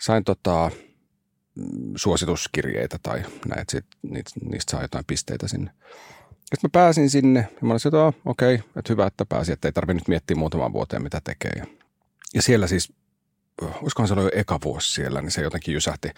sain 0.00 0.24
tota, 0.24 0.70
suosituskirjeitä 1.96 2.98
tai 3.02 3.22
näin, 3.48 3.60
että 3.60 3.72
sit, 3.72 3.86
niistä 4.50 4.70
saa 4.70 4.82
jotain 4.82 5.04
pisteitä 5.06 5.48
sinne. 5.48 5.70
Sitten 6.30 6.60
mä 6.62 6.68
pääsin 6.72 7.10
sinne 7.10 7.40
ja 7.40 7.66
mä 7.66 7.72
olin 7.72 7.80
että 7.86 8.12
okei, 8.24 8.54
okay, 8.54 8.68
että 8.76 8.92
hyvä, 8.92 9.06
että 9.06 9.26
pääsin, 9.26 9.52
että 9.52 9.68
ei 9.68 9.72
tarvitse 9.72 10.00
nyt 10.00 10.08
miettiä 10.08 10.36
muutaman 10.36 10.72
vuoteen, 10.72 11.02
mitä 11.02 11.20
tekee. 11.24 11.62
Ja, 12.34 12.42
siellä 12.42 12.66
siis, 12.66 12.92
olisikohan 13.62 14.08
se 14.08 14.14
ollut 14.14 14.32
jo 14.34 14.40
eka 14.40 14.58
vuosi 14.64 14.92
siellä, 14.94 15.22
niin 15.22 15.30
se 15.30 15.42
jotenkin 15.42 15.74
jysähti, 15.74 16.10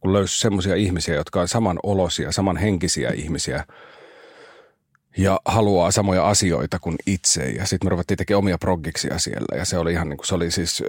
kun 0.00 0.12
löysi 0.12 0.40
semmoisia 0.40 0.74
ihmisiä, 0.74 1.14
jotka 1.14 1.40
on 1.40 1.48
samanolosia, 1.48 2.32
samanhenkisiä 2.32 3.10
ihmisiä 3.10 3.64
ja 5.16 5.40
haluaa 5.44 5.90
samoja 5.90 6.28
asioita 6.28 6.78
kuin 6.78 6.96
itse. 7.06 7.42
Ja 7.42 7.66
sitten 7.66 7.86
me 7.86 7.90
ruvettiin 7.90 8.18
tekemään 8.18 8.38
omia 8.38 8.58
proggiksia 8.58 9.18
siellä 9.18 9.58
ja 9.58 9.64
se 9.64 9.78
oli 9.78 9.92
ihan 9.92 10.08
niin 10.08 10.16
kuin, 10.16 10.26
se 10.26 10.34
oli 10.34 10.50
siis, 10.50 10.82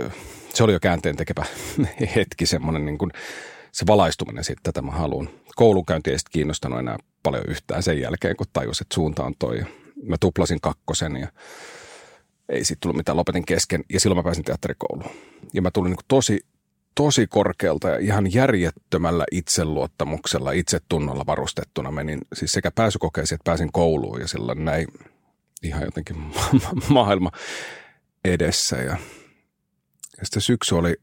se 0.53 0.63
oli 0.63 0.73
jo 0.73 0.79
käänteen 0.79 1.15
tekevä 1.15 1.45
hetki 2.15 2.45
semmoinen 2.45 2.85
niin 2.85 2.97
kuin, 2.97 3.11
se 3.71 3.87
valaistuminen 3.87 4.43
siitä, 4.43 4.61
että 4.69 4.81
mä 4.81 4.91
haluan. 4.91 5.29
Koulunkäynti 5.55 6.11
ei 6.11 6.19
sitten 6.19 6.31
kiinnostanut 6.31 6.79
enää 6.79 6.97
paljon 7.23 7.45
yhtään 7.47 7.83
sen 7.83 8.01
jälkeen, 8.01 8.35
kun 8.35 8.47
tajus, 8.53 8.81
että 8.81 8.95
suunta 8.95 9.23
on 9.23 9.33
toi. 9.39 9.65
Mä 10.03 10.15
tuplasin 10.19 10.61
kakkosen 10.61 11.15
ja 11.15 11.27
ei 12.49 12.65
siitä 12.65 12.79
tullut 12.81 12.97
mitään, 12.97 13.17
lopetin 13.17 13.45
kesken 13.45 13.83
ja 13.93 13.99
silloin 13.99 14.17
mä 14.17 14.23
pääsin 14.23 14.43
teatterikouluun. 14.43 15.11
Ja 15.53 15.61
mä 15.61 15.71
tulin 15.71 15.89
niin 15.89 16.05
tosi, 16.07 16.39
tosi 16.95 17.27
korkealta 17.27 17.89
ja 17.89 17.97
ihan 17.97 18.33
järjettömällä 18.33 19.25
itseluottamuksella, 19.31 20.51
itsetunnolla 20.51 21.25
varustettuna 21.25 21.91
menin 21.91 22.21
siis 22.33 22.51
sekä 22.51 22.71
pääsykokeisiin 22.71 23.35
että 23.35 23.49
pääsin 23.49 23.71
kouluun 23.71 24.21
ja 24.21 24.27
silloin 24.27 24.65
näin 24.65 24.87
ihan 25.63 25.83
jotenkin 25.83 26.17
maailma 26.89 27.31
edessä. 28.25 28.75
Ja, 28.75 28.97
ja 30.17 30.25
sitten 30.25 30.41
syksy 30.41 30.75
oli 30.75 30.95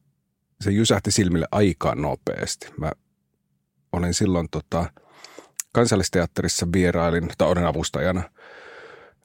se 0.61 0.71
jysähti 0.71 1.11
silmille 1.11 1.47
aika 1.53 1.95
nopeasti. 1.95 2.69
Mä 2.77 2.93
olin 3.93 4.15
silloin 4.15 4.49
tota, 4.51 4.91
kansallisteatterissa 5.73 6.67
vierailin, 6.73 7.29
tai 7.39 7.49
olin 7.49 7.67
avustajana 7.67 8.23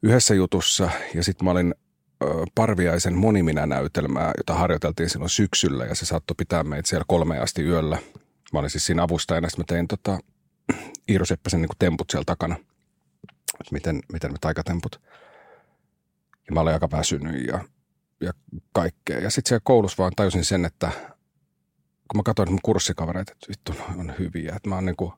yhdessä 0.04 0.34
jutussa 0.34 0.90
ja 1.14 1.24
sitten 1.24 1.46
mä 1.46 1.52
olin 1.52 1.76
ö, 2.24 2.26
Parviaisen 2.56 3.18
moniminä-näytelmää, 3.18 4.32
jota 4.38 4.54
harjoiteltiin 4.54 5.10
silloin 5.10 5.30
syksyllä 5.30 5.86
ja 5.86 5.96
se 5.96 6.06
saattoi 6.06 6.36
pitää 6.38 6.64
meitä 6.64 6.90
siellä 6.90 7.06
kolme 7.08 7.40
asti 7.40 7.64
yöllä. 7.64 7.98
Mä 8.54 8.60
olin 8.60 8.70
siis 8.70 8.86
siinä 8.86 9.04
avustajana, 9.04 9.50
sitten 9.50 9.64
mä 9.64 9.76
tein 9.76 9.88
tota, 9.88 10.20
Iiro 11.10 11.26
Seppäsen 11.26 11.62
niin 11.62 11.70
temput 11.80 12.10
siellä 12.10 12.26
takana, 12.26 12.56
miten, 13.72 14.00
miten 14.14 14.32
me 14.32 14.38
taikatemput. 14.42 15.02
Ja 16.48 16.54
mä 16.54 16.60
olin 16.60 16.74
aika 16.74 16.92
väsynyt 16.92 17.48
ja, 17.48 17.60
ja 18.22 18.34
kaikkea. 18.74 19.20
Ja 19.20 19.30
sitten 19.30 19.50
siellä 19.50 19.62
koulussa 19.64 20.04
vaan 20.04 20.14
tajusin 20.16 20.46
sen, 20.46 20.66
että 20.66 20.92
kun 22.08 22.20
mä 22.20 22.24
katsoin 22.24 22.52
mun 22.52 22.60
kurssikavereita, 22.64 23.32
että 23.32 23.48
vittu 23.50 23.74
on 24.00 24.14
hyviä, 24.20 24.54
että 24.56 24.70
mä 24.70 24.76
oon 24.76 24.86
niin 24.86 25.14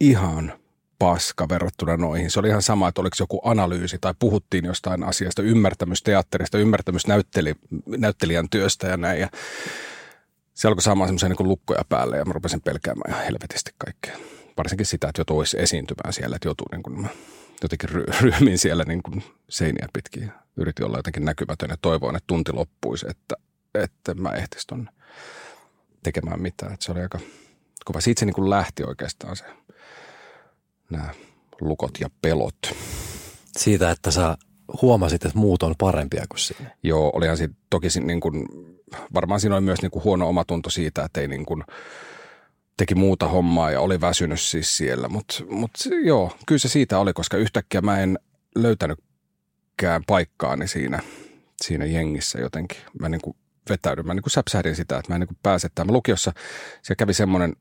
ihan 0.00 0.52
paska 0.98 1.48
verrattuna 1.48 1.96
noihin. 1.96 2.30
Se 2.30 2.40
oli 2.40 2.48
ihan 2.48 2.62
sama, 2.62 2.88
että 2.88 3.00
oliko 3.00 3.16
joku 3.20 3.40
analyysi 3.44 3.98
tai 4.00 4.14
puhuttiin 4.18 4.64
jostain 4.64 5.02
asiasta, 5.02 5.42
ymmärtämys 5.42 6.02
teatterista, 6.02 6.58
ymmärtämys 6.58 7.06
näytteli, 7.06 7.54
näyttelijän 7.86 8.48
työstä 8.48 8.86
ja 8.86 8.96
näin. 8.96 9.20
Ja 9.20 9.28
se 10.54 10.68
alkoi 10.68 10.82
saamaan 10.82 11.08
semmoisia 11.08 11.28
niin 11.28 11.48
lukkoja 11.48 11.84
päälle 11.88 12.16
ja 12.16 12.24
mä 12.24 12.32
rupesin 12.32 12.60
pelkäämään 12.60 13.10
ihan 13.10 13.24
helvetisti 13.24 13.70
kaikkea. 13.78 14.16
Varsinkin 14.56 14.86
sitä, 14.86 15.08
että 15.08 15.20
joutuu 15.20 15.44
esiintymään 15.56 16.12
siellä, 16.12 16.36
että 16.36 16.48
joutuu 16.48 16.66
niin 16.72 16.82
kuin, 16.82 17.08
jotenkin 17.62 17.90
ryhmin 18.20 18.58
siellä 18.58 18.84
niin 18.84 19.02
kuin 19.02 19.24
seiniä 19.48 19.88
pitkin. 19.92 20.32
Yritin 20.56 20.86
olla 20.86 20.98
jotenkin 20.98 21.24
näkymätön 21.24 21.70
ja 21.70 21.76
toivoin, 21.82 22.16
että 22.16 22.26
tunti 22.26 22.52
loppuisi, 22.52 23.06
että, 23.10 23.36
että 23.74 24.14
mä 24.14 24.30
ehtisin 24.30 24.66
tonne 24.66 24.90
tekemään 26.02 26.42
mitään. 26.42 26.72
Että 26.72 26.84
se 26.84 26.92
oli 26.92 27.00
aika 27.00 27.18
kova. 27.84 28.00
Siitä 28.00 28.20
se 28.20 28.26
niin 28.26 28.34
kuin 28.34 28.50
lähti 28.50 28.84
oikeastaan 28.84 29.36
se, 29.36 29.44
nämä 30.90 31.08
lukot 31.60 32.00
ja 32.00 32.10
pelot. 32.22 32.74
Siitä, 33.56 33.90
että 33.90 34.10
sä 34.10 34.36
huomasit, 34.82 35.24
että 35.24 35.38
muut 35.38 35.62
on 35.62 35.74
parempia 35.78 36.24
kuin 36.28 36.38
sinne. 36.38 36.72
Joo, 36.82 37.10
olihan 37.14 37.36
siinä 37.36 37.54
toki 37.70 37.88
niin 38.00 38.20
kuin, 38.20 38.48
varmaan 39.14 39.40
siinä 39.40 39.56
oli 39.56 39.64
myös 39.64 39.82
niin 39.82 39.90
kuin 39.90 40.04
huono 40.04 40.28
omatunto 40.28 40.70
siitä, 40.70 41.04
että 41.04 41.20
ei 41.20 41.28
niin 41.28 41.46
kuin, 41.46 41.64
teki 42.76 42.94
muuta 42.94 43.28
hommaa 43.28 43.70
ja 43.70 43.80
oli 43.80 44.00
väsynyt 44.00 44.40
siis 44.40 44.76
siellä. 44.76 45.08
Mutta 45.08 45.34
mut, 45.50 45.70
joo, 46.04 46.32
kyllä 46.46 46.58
se 46.58 46.68
siitä 46.68 46.98
oli, 46.98 47.12
koska 47.12 47.36
yhtäkkiä 47.36 47.80
mä 47.80 48.00
en 48.00 48.18
löytänytkään 48.56 50.02
paikkaani 50.06 50.68
siinä, 50.68 51.02
siinä 51.62 51.84
jengissä 51.84 52.40
jotenkin. 52.40 52.78
Mä 53.00 53.08
niin 53.08 53.20
kuin 53.20 53.36
vetäydyn. 53.68 54.06
Mä 54.06 54.14
niin 54.14 54.22
kuin 54.22 54.30
säpsähdin 54.30 54.76
sitä, 54.76 54.98
että 54.98 55.12
mä 55.12 55.16
en 55.16 55.20
niin 55.20 55.28
kuin 55.28 55.38
pääse 55.42 55.68
tähän. 55.74 55.92
Lukiossa 55.92 56.32
siellä 56.82 56.98
kävi 56.98 57.14
semmoinen 57.14 57.56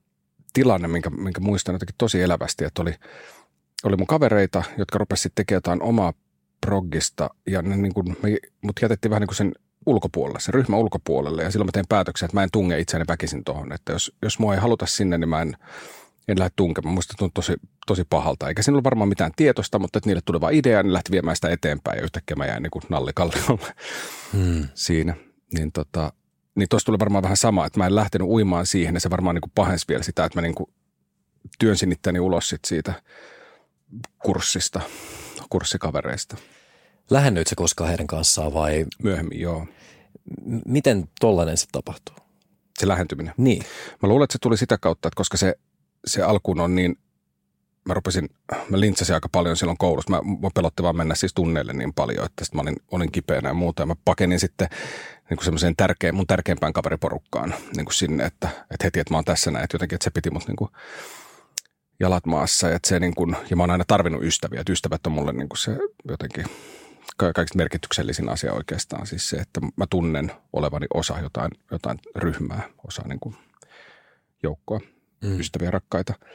tilanne, 0.53 0.87
minkä, 0.87 1.09
minkä 1.09 1.41
muistan 1.41 1.75
jotenkin 1.75 1.95
tosi 1.97 2.21
elävästi, 2.21 2.65
että 2.65 2.81
oli, 2.81 2.93
oli 3.83 3.95
mun 3.97 4.07
kavereita, 4.07 4.63
jotka 4.77 4.97
rupesivat 4.97 5.35
tekemään 5.35 5.57
jotain 5.57 5.81
omaa 5.81 6.13
proggista 6.65 7.29
ja 7.47 7.61
ne 7.61 7.77
niin 7.77 7.93
kuin, 7.93 8.17
me, 8.23 8.37
mut 8.61 8.79
jätettiin 8.81 9.09
vähän 9.09 9.21
niin 9.21 9.27
kuin 9.27 9.35
sen 9.35 9.51
ulkopuolelle, 9.85 10.39
sen 10.39 10.53
ryhmän 10.53 10.79
ulkopuolelle 10.79 11.43
ja 11.43 11.51
silloin 11.51 11.67
mä 11.67 11.71
tein 11.71 11.85
päätöksen, 11.89 12.25
että 12.25 12.37
mä 12.37 12.43
en 12.43 12.49
tunge 12.51 12.79
itseäni 12.79 13.05
väkisin 13.07 13.43
tuohon, 13.43 13.73
että 13.73 13.91
jos, 13.93 14.11
jos 14.21 14.39
mua 14.39 14.53
ei 14.53 14.59
haluta 14.59 14.85
sinne, 14.85 15.17
niin 15.17 15.29
mä 15.29 15.41
en, 15.41 15.57
en 16.27 16.39
lähde 16.39 16.51
tunkemaan. 16.55 16.95
Musta 16.95 17.13
tuntuu 17.17 17.31
tosi, 17.33 17.53
tosi 17.87 18.03
pahalta. 18.09 18.47
Eikä 18.47 18.61
siinä 18.61 18.73
ollut 18.73 18.83
varmaan 18.83 19.09
mitään 19.09 19.31
tietosta, 19.35 19.79
mutta 19.79 19.97
että 19.97 20.09
niille 20.09 20.21
tuli 20.25 20.41
vaan 20.41 20.53
idea, 20.53 20.83
niin 20.83 20.93
lähti 20.93 21.11
viemään 21.11 21.35
sitä 21.35 21.49
eteenpäin 21.49 21.97
ja 21.97 22.03
yhtäkkiä 22.03 22.35
mä 22.35 22.45
jäin 22.45 22.63
niin 22.63 22.71
kuin 22.71 22.83
nallikalliolle 22.89 23.73
hmm. 24.33 24.67
siinä 24.73 25.15
niin 25.53 25.71
tota, 25.71 26.13
niin 26.55 26.69
tuossa 26.69 26.85
tuli 26.85 26.99
varmaan 26.99 27.23
vähän 27.23 27.37
sama, 27.37 27.65
että 27.65 27.79
mä 27.79 27.85
en 27.85 27.95
lähtenyt 27.95 28.27
uimaan 28.27 28.65
siihen 28.65 28.93
ja 28.93 28.99
se 28.99 29.09
varmaan 29.09 29.35
niin 29.35 29.41
kuin 29.41 29.51
pahensi 29.55 29.85
vielä 29.87 30.03
sitä, 30.03 30.25
että 30.25 30.37
mä 30.37 30.41
niin 30.41 30.55
kuin 30.55 30.69
työnsin 31.59 31.91
itteni 31.91 32.19
ulos 32.19 32.49
sit 32.49 32.65
siitä 32.65 32.93
kurssista, 34.23 34.81
kurssikavereista. 35.49 36.37
Lähennyit 37.09 37.47
se 37.47 37.55
koskaan 37.55 37.87
heidän 37.87 38.07
kanssaan 38.07 38.53
vai? 38.53 38.85
Myöhemmin, 39.03 39.39
joo. 39.39 39.67
M- 40.45 40.59
miten 40.65 41.09
tollainen 41.19 41.57
sitten 41.57 41.81
tapahtuu? 41.81 42.15
Se 42.79 42.87
lähentyminen? 42.87 43.33
Niin. 43.37 43.63
Mä 44.03 44.09
luulen, 44.09 44.23
että 44.23 44.33
se 44.33 44.39
tuli 44.41 44.57
sitä 44.57 44.77
kautta, 44.77 45.07
että 45.07 45.17
koska 45.17 45.37
se, 45.37 45.55
se 46.05 46.21
alkuun 46.21 46.59
on 46.59 46.75
niin 46.75 46.97
mä 47.87 47.93
rupesin, 47.93 48.29
mä 48.69 48.79
lintsasin 48.79 49.15
aika 49.15 49.29
paljon 49.31 49.57
silloin 49.57 49.77
koulussa. 49.77 50.11
Mä, 50.11 50.21
mä 50.41 50.49
pelotti 50.55 50.83
vaan 50.83 50.95
mennä 50.95 51.15
siis 51.15 51.33
tunneille 51.33 51.73
niin 51.73 51.93
paljon, 51.93 52.25
että 52.25 52.45
sitten 52.45 52.57
mä 52.57 52.61
olin, 52.61 52.75
olin 52.91 53.11
kipeänä 53.11 53.49
ja 53.49 53.53
muuta. 53.53 53.81
Ja 53.81 53.85
mä 53.85 53.95
pakenin 54.05 54.39
sitten 54.39 54.67
niin 55.29 55.37
kuin 55.37 55.45
semmoiseen 55.45 55.75
tärkein, 55.75 56.15
mun 56.15 56.27
tärkeimpään 56.27 56.73
kaveriporukkaan 56.73 57.53
niin 57.75 57.85
kuin 57.85 57.93
sinne, 57.93 58.25
että, 58.25 58.49
että 58.71 58.83
heti, 58.83 58.99
että 58.99 59.13
mä 59.13 59.17
oon 59.17 59.25
tässä 59.25 59.51
näin. 59.51 59.63
Että 59.63 59.75
jotenkin, 59.75 59.95
että 59.95 60.03
se 60.03 60.11
piti 60.11 60.29
mut 60.29 60.47
niin 60.47 60.55
kuin 60.55 60.71
jalat 61.99 62.25
maassa. 62.25 62.67
Ja, 62.67 62.75
että 62.75 62.89
se 62.89 62.99
niin 62.99 63.15
kuin, 63.15 63.35
ja 63.49 63.55
mä 63.55 63.63
oon 63.63 63.71
aina 63.71 63.83
tarvinnut 63.87 64.23
ystäviä. 64.23 64.59
Että 64.59 64.73
ystävät 64.73 65.07
on 65.07 65.13
mulle 65.13 65.33
niin 65.33 65.49
kuin 65.49 65.57
se 65.57 65.77
jotenkin 66.09 66.45
kaikista 67.17 67.57
merkityksellisin 67.57 68.29
asia 68.29 68.53
oikeastaan. 68.53 69.07
Siis 69.07 69.29
se, 69.29 69.37
että 69.37 69.61
mä 69.75 69.85
tunnen 69.89 70.31
olevani 70.53 70.85
osa 70.93 71.19
jotain, 71.19 71.51
jotain 71.71 71.99
ryhmää, 72.15 72.69
osa 72.87 73.03
niin 73.07 73.19
kuin 73.19 73.35
joukkoa, 74.43 74.79
mm. 75.23 75.39
ystäviä, 75.39 75.71
rakkaita– 75.71 76.13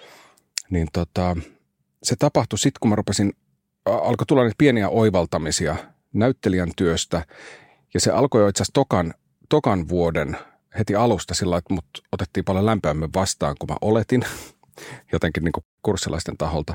niin 0.73 0.88
tota, 0.93 1.37
se 2.02 2.17
tapahtui 2.19 2.59
sitten, 2.59 2.79
kun 2.81 2.88
mä 2.88 2.97
rupesin, 2.97 3.33
alkoi 3.87 4.26
tulla 4.26 4.43
niitä 4.43 4.55
pieniä 4.59 4.88
oivaltamisia 4.88 5.76
näyttelijän 6.12 6.71
työstä. 6.76 7.26
Ja 7.95 8.00
se 8.00 8.11
alkoi 8.11 8.41
jo 8.41 8.49
itse 8.49 8.62
asiassa 8.62 8.73
tokan, 8.75 9.14
tokan 9.49 9.88
vuoden 9.88 10.37
heti 10.79 10.97
alusta 10.97 11.35
sillä 11.35 11.57
että 11.57 11.75
mut 11.75 11.87
otettiin 12.12 12.45
paljon 12.45 12.67
lämpöämmin 12.67 13.11
vastaan 13.14 13.57
kuin 13.59 13.71
mä 13.71 13.76
oletin. 13.81 14.25
Jotenkin 15.12 15.45
niin 15.45 15.64
kurssilaisten 15.83 16.37
taholta. 16.37 16.75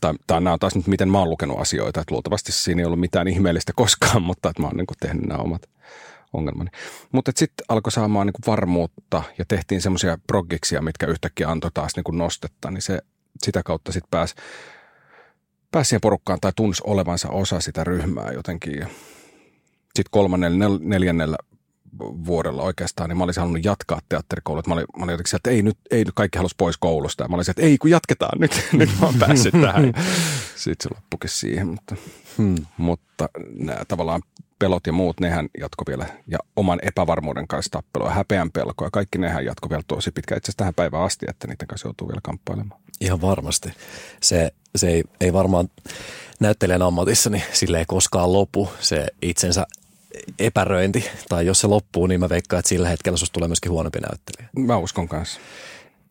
Tai, 0.00 0.14
tai 0.26 0.40
nämä 0.40 0.52
on 0.52 0.58
taas 0.58 0.74
nyt, 0.74 0.86
miten 0.86 1.08
mä 1.08 1.18
oon 1.18 1.30
lukenut 1.30 1.60
asioita. 1.60 2.00
Että 2.00 2.14
luultavasti 2.14 2.52
siinä 2.52 2.80
ei 2.80 2.86
ollut 2.86 3.00
mitään 3.00 3.28
ihmeellistä 3.28 3.72
koskaan, 3.76 4.22
mutta 4.28 4.50
että 4.50 4.62
mä 4.62 4.68
oon 4.68 4.76
niin 4.76 4.86
tehnyt 5.00 5.26
nämä 5.26 5.42
omat 5.42 5.62
ongelmani. 6.32 6.70
Mutta 7.12 7.32
sitten 7.36 7.64
alkoi 7.68 7.92
saamaan 7.92 8.26
niin 8.26 8.34
varmuutta 8.46 9.22
ja 9.38 9.44
tehtiin 9.48 9.82
semmoisia 9.82 10.18
proggiksia, 10.26 10.82
mitkä 10.82 11.06
yhtäkkiä 11.06 11.48
antoi 11.48 11.70
taas 11.74 11.92
niin 11.96 12.18
nostetta. 12.18 12.70
Niin 12.70 12.82
se 12.82 13.00
sitä 13.44 13.62
kautta 13.62 13.92
sitten 13.92 14.10
pääsi 14.10 14.34
pääs 15.70 15.88
siihen 15.88 16.00
porukkaan 16.00 16.40
tai 16.40 16.52
tunsi 16.56 16.82
olevansa 16.86 17.28
osa 17.28 17.60
sitä 17.60 17.84
ryhmää 17.84 18.32
jotenkin. 18.32 18.86
Sitten 19.94 20.10
kolmannella, 20.10 20.58
nel, 20.58 20.78
neljännellä 20.82 21.36
vuodella 22.00 22.62
oikeastaan, 22.62 23.08
niin 23.08 23.18
mä 23.18 23.24
olisin 23.24 23.40
halunnut 23.40 23.64
jatkaa 23.64 24.00
teatterikoulua. 24.08 24.62
Mä 24.66 24.74
olin, 24.74 24.84
mä 24.98 25.04
olin 25.04 25.12
jotenkin 25.12 25.36
että 25.36 25.50
ei 25.50 25.62
nyt, 25.62 25.78
ei 25.90 26.04
nyt 26.04 26.14
kaikki 26.14 26.38
halus 26.38 26.54
pois 26.54 26.76
koulusta. 26.76 27.24
Ja 27.24 27.28
mä 27.28 27.36
olisin, 27.36 27.52
että 27.52 27.62
ei 27.62 27.78
kun 27.78 27.90
jatketaan 27.90 28.40
nyt, 28.40 28.66
nyt 28.72 28.90
mä 29.00 29.06
oon 29.06 29.14
päässyt 29.18 29.54
tähän. 29.60 29.92
Sitten 30.60 30.90
se 30.90 30.94
loppukin 30.94 31.30
siihen, 31.30 31.68
mutta, 31.68 31.96
hmm. 32.38 32.54
mutta 32.76 33.28
nämä 33.58 33.84
tavallaan 33.88 34.22
pelot 34.58 34.86
ja 34.86 34.92
muut, 34.92 35.20
nehän 35.20 35.48
jatko 35.60 35.84
vielä, 35.86 36.06
ja 36.26 36.38
oman 36.56 36.78
epävarmuuden 36.82 37.48
kanssa 37.48 37.70
tappelu 37.70 38.04
ja 38.04 38.10
häpeän 38.10 38.50
pelko, 38.50 38.84
ja 38.84 38.90
kaikki 38.90 39.18
nehän 39.18 39.44
jatko 39.44 39.70
vielä 39.70 39.82
tosi 39.88 40.10
pitkä 40.10 40.36
itse 40.36 40.46
asiassa 40.46 40.58
tähän 40.58 40.74
päivään 40.74 41.04
asti, 41.04 41.26
että 41.28 41.46
niiden 41.46 41.68
kanssa 41.68 41.88
joutuu 41.88 42.08
vielä 42.08 42.20
kamppailemaan. 42.22 42.80
Ihan 43.00 43.20
varmasti. 43.20 43.72
Se, 44.22 44.50
se 44.76 44.88
ei, 44.88 45.04
ei 45.20 45.32
varmaan 45.32 45.68
näyttelijän 46.40 46.82
ammatissa 46.82 47.30
niin 47.30 47.42
sille 47.52 47.78
ei 47.78 47.84
koskaan 47.86 48.32
lopu 48.32 48.68
se 48.80 49.06
itsensä 49.22 49.66
epäröinti, 50.38 51.04
tai 51.28 51.46
jos 51.46 51.60
se 51.60 51.66
loppuu, 51.66 52.06
niin 52.06 52.20
mä 52.20 52.28
veikkaan, 52.28 52.58
että 52.58 52.68
sillä 52.68 52.88
hetkellä 52.88 53.16
susta 53.16 53.32
tulee 53.32 53.48
myöskin 53.48 53.72
huonompi 53.72 53.98
näyttelijä. 54.00 54.48
Mä 54.56 54.76
uskon 54.76 55.08
kanssa. 55.08 55.40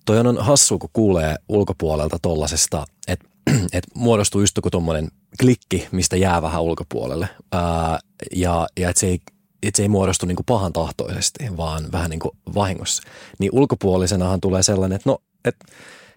Toi 0.05 0.19
on 0.19 0.37
hassu, 0.37 0.79
kun 0.79 0.89
kuulee 0.93 1.35
ulkopuolelta 1.49 2.17
tollasesta, 2.21 2.85
että 3.07 3.29
et 3.73 3.83
muodostuu 3.95 4.41
just 4.41 4.57
joku 4.57 4.69
tuommoinen 4.69 5.07
klikki, 5.41 5.87
mistä 5.91 6.17
jää 6.17 6.41
vähän 6.41 6.61
ulkopuolelle. 6.61 7.29
Ää, 7.51 7.99
ja 8.35 8.67
ja 8.79 8.89
että 8.89 8.99
se 8.99 9.07
ei, 9.07 9.19
et 9.63 9.75
se 9.75 9.83
ei 9.83 9.89
muodostu 9.89 10.25
niinku 10.25 10.43
pahan 10.43 10.73
tahtoisesti, 10.73 11.57
vaan 11.57 11.91
vähän 11.91 12.09
niin 12.09 12.19
kuin 12.19 12.37
vahingossa. 12.55 13.03
Niin 13.39 13.49
ulkopuolisenahan 13.53 14.41
tulee 14.41 14.63
sellainen, 14.63 14.95
että 14.95 15.09
no, 15.09 15.17
että 15.45 15.65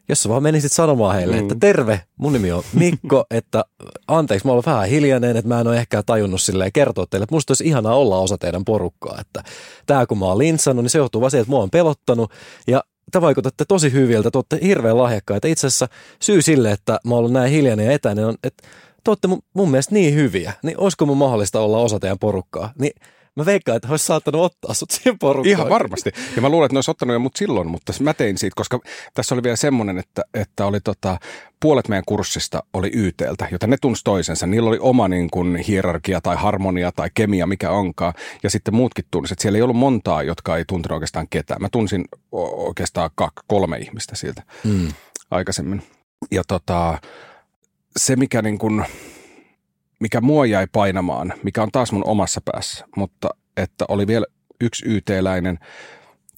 jos 0.09 0.23
sä 0.23 0.29
vaan 0.29 0.43
menisit 0.43 0.73
sanomaan 0.73 1.15
heille, 1.15 1.37
mm. 1.37 1.43
että 1.43 1.55
terve, 1.61 2.01
mun 2.17 2.33
nimi 2.33 2.53
on 2.53 2.63
Mikko, 2.73 3.25
että 3.31 3.65
anteeksi, 4.09 4.47
mä 4.47 4.53
oon 4.53 4.63
vähän 4.67 4.89
hiljainen, 4.89 5.37
että 5.37 5.49
mä 5.49 5.61
en 5.61 5.67
ole 5.67 5.77
ehkä 5.77 6.03
tajunnut 6.03 6.41
silleen 6.41 6.73
kertoa 6.73 7.07
teille, 7.07 7.25
että 7.25 7.35
musta 7.35 7.51
olisi 7.51 7.65
ihanaa 7.65 7.95
olla 7.95 8.19
osa 8.19 8.39
teidän 8.39 8.65
porukkaa, 8.65 9.19
että 9.21 9.43
tää 9.87 10.07
kun 10.07 10.19
mä 10.19 10.27
oon 10.27 10.39
lintsannut, 10.39 10.85
niin 10.85 10.91
se 10.91 10.99
johtuu 10.99 11.21
vaan 11.21 11.31
siitä, 11.31 11.43
että 11.43 11.51
mua 11.51 11.63
on 11.63 11.71
pelottanut 11.71 12.31
ja 12.67 12.85
te 13.13 13.21
vaikutatte 13.21 13.65
tosi 13.65 13.93
hyviltä, 13.93 14.31
te 14.31 14.39
olette 14.39 14.59
hirveän 14.63 14.99
lahjakkaita. 14.99 15.49
Itse 15.49 15.67
asiassa 15.67 15.89
syy 16.23 16.43
sille, 16.43 16.73
että 16.73 17.01
mä 17.05 17.15
oon 17.15 17.19
ollut 17.19 17.33
näin 17.33 17.53
hiljainen 17.53 17.87
ja 17.87 17.93
etäinen 17.93 18.27
on, 18.27 18.35
että 18.45 18.69
te 19.05 19.11
olette 19.11 19.29
mun, 19.29 19.43
mun 19.55 19.71
mielestä 19.71 19.95
niin 19.95 20.15
hyviä, 20.15 20.53
niin 20.63 20.79
olisiko 20.79 21.07
mun 21.07 21.17
mahdollista 21.17 21.61
olla 21.61 21.79
osa 21.79 22.01
teidän 22.01 22.19
porukkaa? 22.19 22.73
Niin 22.79 22.93
Mä 23.37 23.47
veikkaan, 23.47 23.77
että 23.77 23.89
olisi 23.89 24.07
saattanut 24.07 24.41
ottaa 24.41 24.75
sut 24.75 24.91
siihen 24.91 25.19
porukkaan. 25.19 25.51
Ihan 25.51 25.69
varmasti. 25.69 26.11
Ja 26.37 26.43
mä 26.43 26.49
luulen, 26.49 26.67
että 26.67 26.75
ne 26.75 26.79
olisi 26.79 26.91
ottanut 26.91 27.15
jo 27.15 27.19
mut 27.19 27.37
silloin, 27.37 27.71
mutta 27.71 27.93
mä 28.01 28.15
tein 28.15 28.39
siitä, 28.39 28.55
koska 28.57 28.81
tässä 29.15 29.35
oli 29.35 29.43
vielä 29.43 29.57
semmoinen, 29.57 29.99
että, 29.99 30.23
että 30.35 30.67
oli 30.67 30.81
tota, 30.81 31.19
puolet 31.61 31.89
meidän 31.89 32.05
kurssista 32.07 32.63
oli 32.73 32.91
YTltä, 32.95 33.49
joten 33.51 33.71
ne 33.71 33.77
tunsi 33.81 34.05
toisensa. 34.05 34.47
Niillä 34.47 34.69
oli 34.69 34.79
oma 34.81 35.09
niin 35.09 35.31
kuin, 35.31 35.57
hierarkia 35.57 36.21
tai 36.21 36.37
harmonia 36.37 36.93
tai 36.93 37.11
kemia, 37.15 37.47
mikä 37.47 37.71
onkaan. 37.71 38.15
Ja 38.43 38.51
sitten 38.51 38.75
muutkin 38.75 39.05
tunsivat. 39.11 39.39
Siellä 39.39 39.57
ei 39.57 39.63
ollut 39.63 39.77
montaa, 39.77 40.23
jotka 40.23 40.57
ei 40.57 40.65
tuntenut 40.65 40.97
oikeastaan 40.97 41.27
ketään. 41.31 41.63
Mä 41.63 41.69
tunsin 41.73 42.05
oikeastaan 42.33 43.11
kaksi, 43.15 43.45
kolme 43.47 43.79
ihmistä 43.79 44.17
sieltä 44.17 44.43
hmm. 44.65 44.89
aikaisemmin. 45.31 45.83
Ja 46.31 46.43
tota, 46.49 46.99
se, 47.97 48.17
mikä 48.17 48.43
niin 48.43 48.59
kuin, 48.59 48.85
mikä 50.03 50.21
mua 50.21 50.47
jäi 50.47 50.67
painamaan, 50.73 51.35
mikä 51.43 51.63
on 51.63 51.73
taas 51.73 51.93
mun 51.93 52.07
omassa 52.07 52.41
päässä, 52.45 52.85
mutta 52.97 53.29
että 53.57 53.85
oli 53.89 54.07
vielä 54.07 54.27
yksi 54.61 54.85
YT-läinen, 54.89 55.59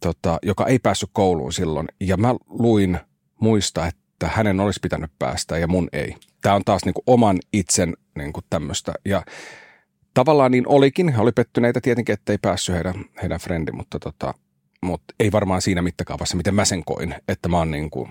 tota, 0.00 0.38
joka 0.42 0.66
ei 0.66 0.78
päässyt 0.78 1.10
kouluun 1.12 1.52
silloin. 1.52 1.88
Ja 2.00 2.16
mä 2.16 2.34
luin 2.48 2.98
muista, 3.40 3.86
että 3.86 4.28
hänen 4.28 4.60
olisi 4.60 4.80
pitänyt 4.82 5.10
päästä 5.18 5.58
ja 5.58 5.66
mun 5.66 5.88
ei. 5.92 6.14
Tämä 6.42 6.54
on 6.54 6.64
taas 6.64 6.84
niin 6.84 6.94
kuin 6.94 7.04
oman 7.06 7.38
itsen 7.52 7.96
niin 8.18 8.32
kuin 8.32 8.44
tämmöistä. 8.50 8.92
Ja 9.04 9.22
tavallaan 10.14 10.50
niin 10.50 10.68
olikin. 10.68 11.14
Oli 11.18 11.32
pettyneitä 11.32 11.80
tietenkin, 11.80 12.12
että 12.12 12.32
ei 12.32 12.38
päässyt 12.38 12.74
heidän, 12.74 13.04
heidän 13.22 13.40
frendi, 13.40 13.72
mutta, 13.72 13.98
tota, 13.98 14.34
mutta 14.82 15.14
ei 15.20 15.32
varmaan 15.32 15.62
siinä 15.62 15.82
mittakaavassa, 15.82 16.36
miten 16.36 16.54
mä 16.54 16.64
sen 16.64 16.84
koin, 16.84 17.14
että 17.28 17.48
mä 17.48 17.58
oon, 17.58 17.70
niin 17.70 17.90
kuin, 17.90 18.08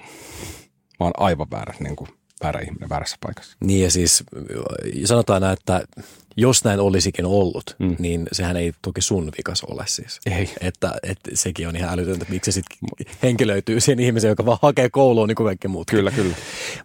mä 0.99 1.05
oon 1.05 1.13
aivan 1.17 1.47
väärä 1.51 1.73
niin 1.79 1.95
kuin 1.95 2.09
väärä 2.43 2.59
ihminen 2.59 2.89
väärässä 2.89 3.17
paikassa. 3.21 3.57
Niin 3.59 3.83
ja 3.83 3.91
siis 3.91 4.23
sanotaan 5.05 5.41
näin, 5.41 5.53
että 5.53 5.85
jos 6.37 6.63
näin 6.63 6.79
olisikin 6.79 7.25
ollut, 7.25 7.75
mm. 7.79 7.95
niin 7.99 8.27
sehän 8.31 8.57
ei 8.57 8.73
toki 8.81 9.01
sun 9.01 9.31
vikas 9.37 9.63
ole 9.63 9.83
siis. 9.87 10.19
Ei. 10.25 10.49
Että, 10.61 10.93
että 11.03 11.31
sekin 11.33 11.67
on 11.67 11.75
ihan 11.75 11.93
älytöntä, 11.93 12.25
miksi 12.29 12.51
se 12.51 12.55
sitten 12.55 12.77
henkilöityy 13.23 13.79
siihen 13.79 13.99
ihmiseen, 13.99 14.29
joka 14.29 14.45
vaan 14.45 14.57
hakee 14.61 14.89
kouluun 14.89 15.27
niin 15.27 15.35
kuin 15.35 15.47
kaikki 15.47 15.67
muut. 15.67 15.87
Kyllä, 15.91 16.11
kyllä. 16.11 16.35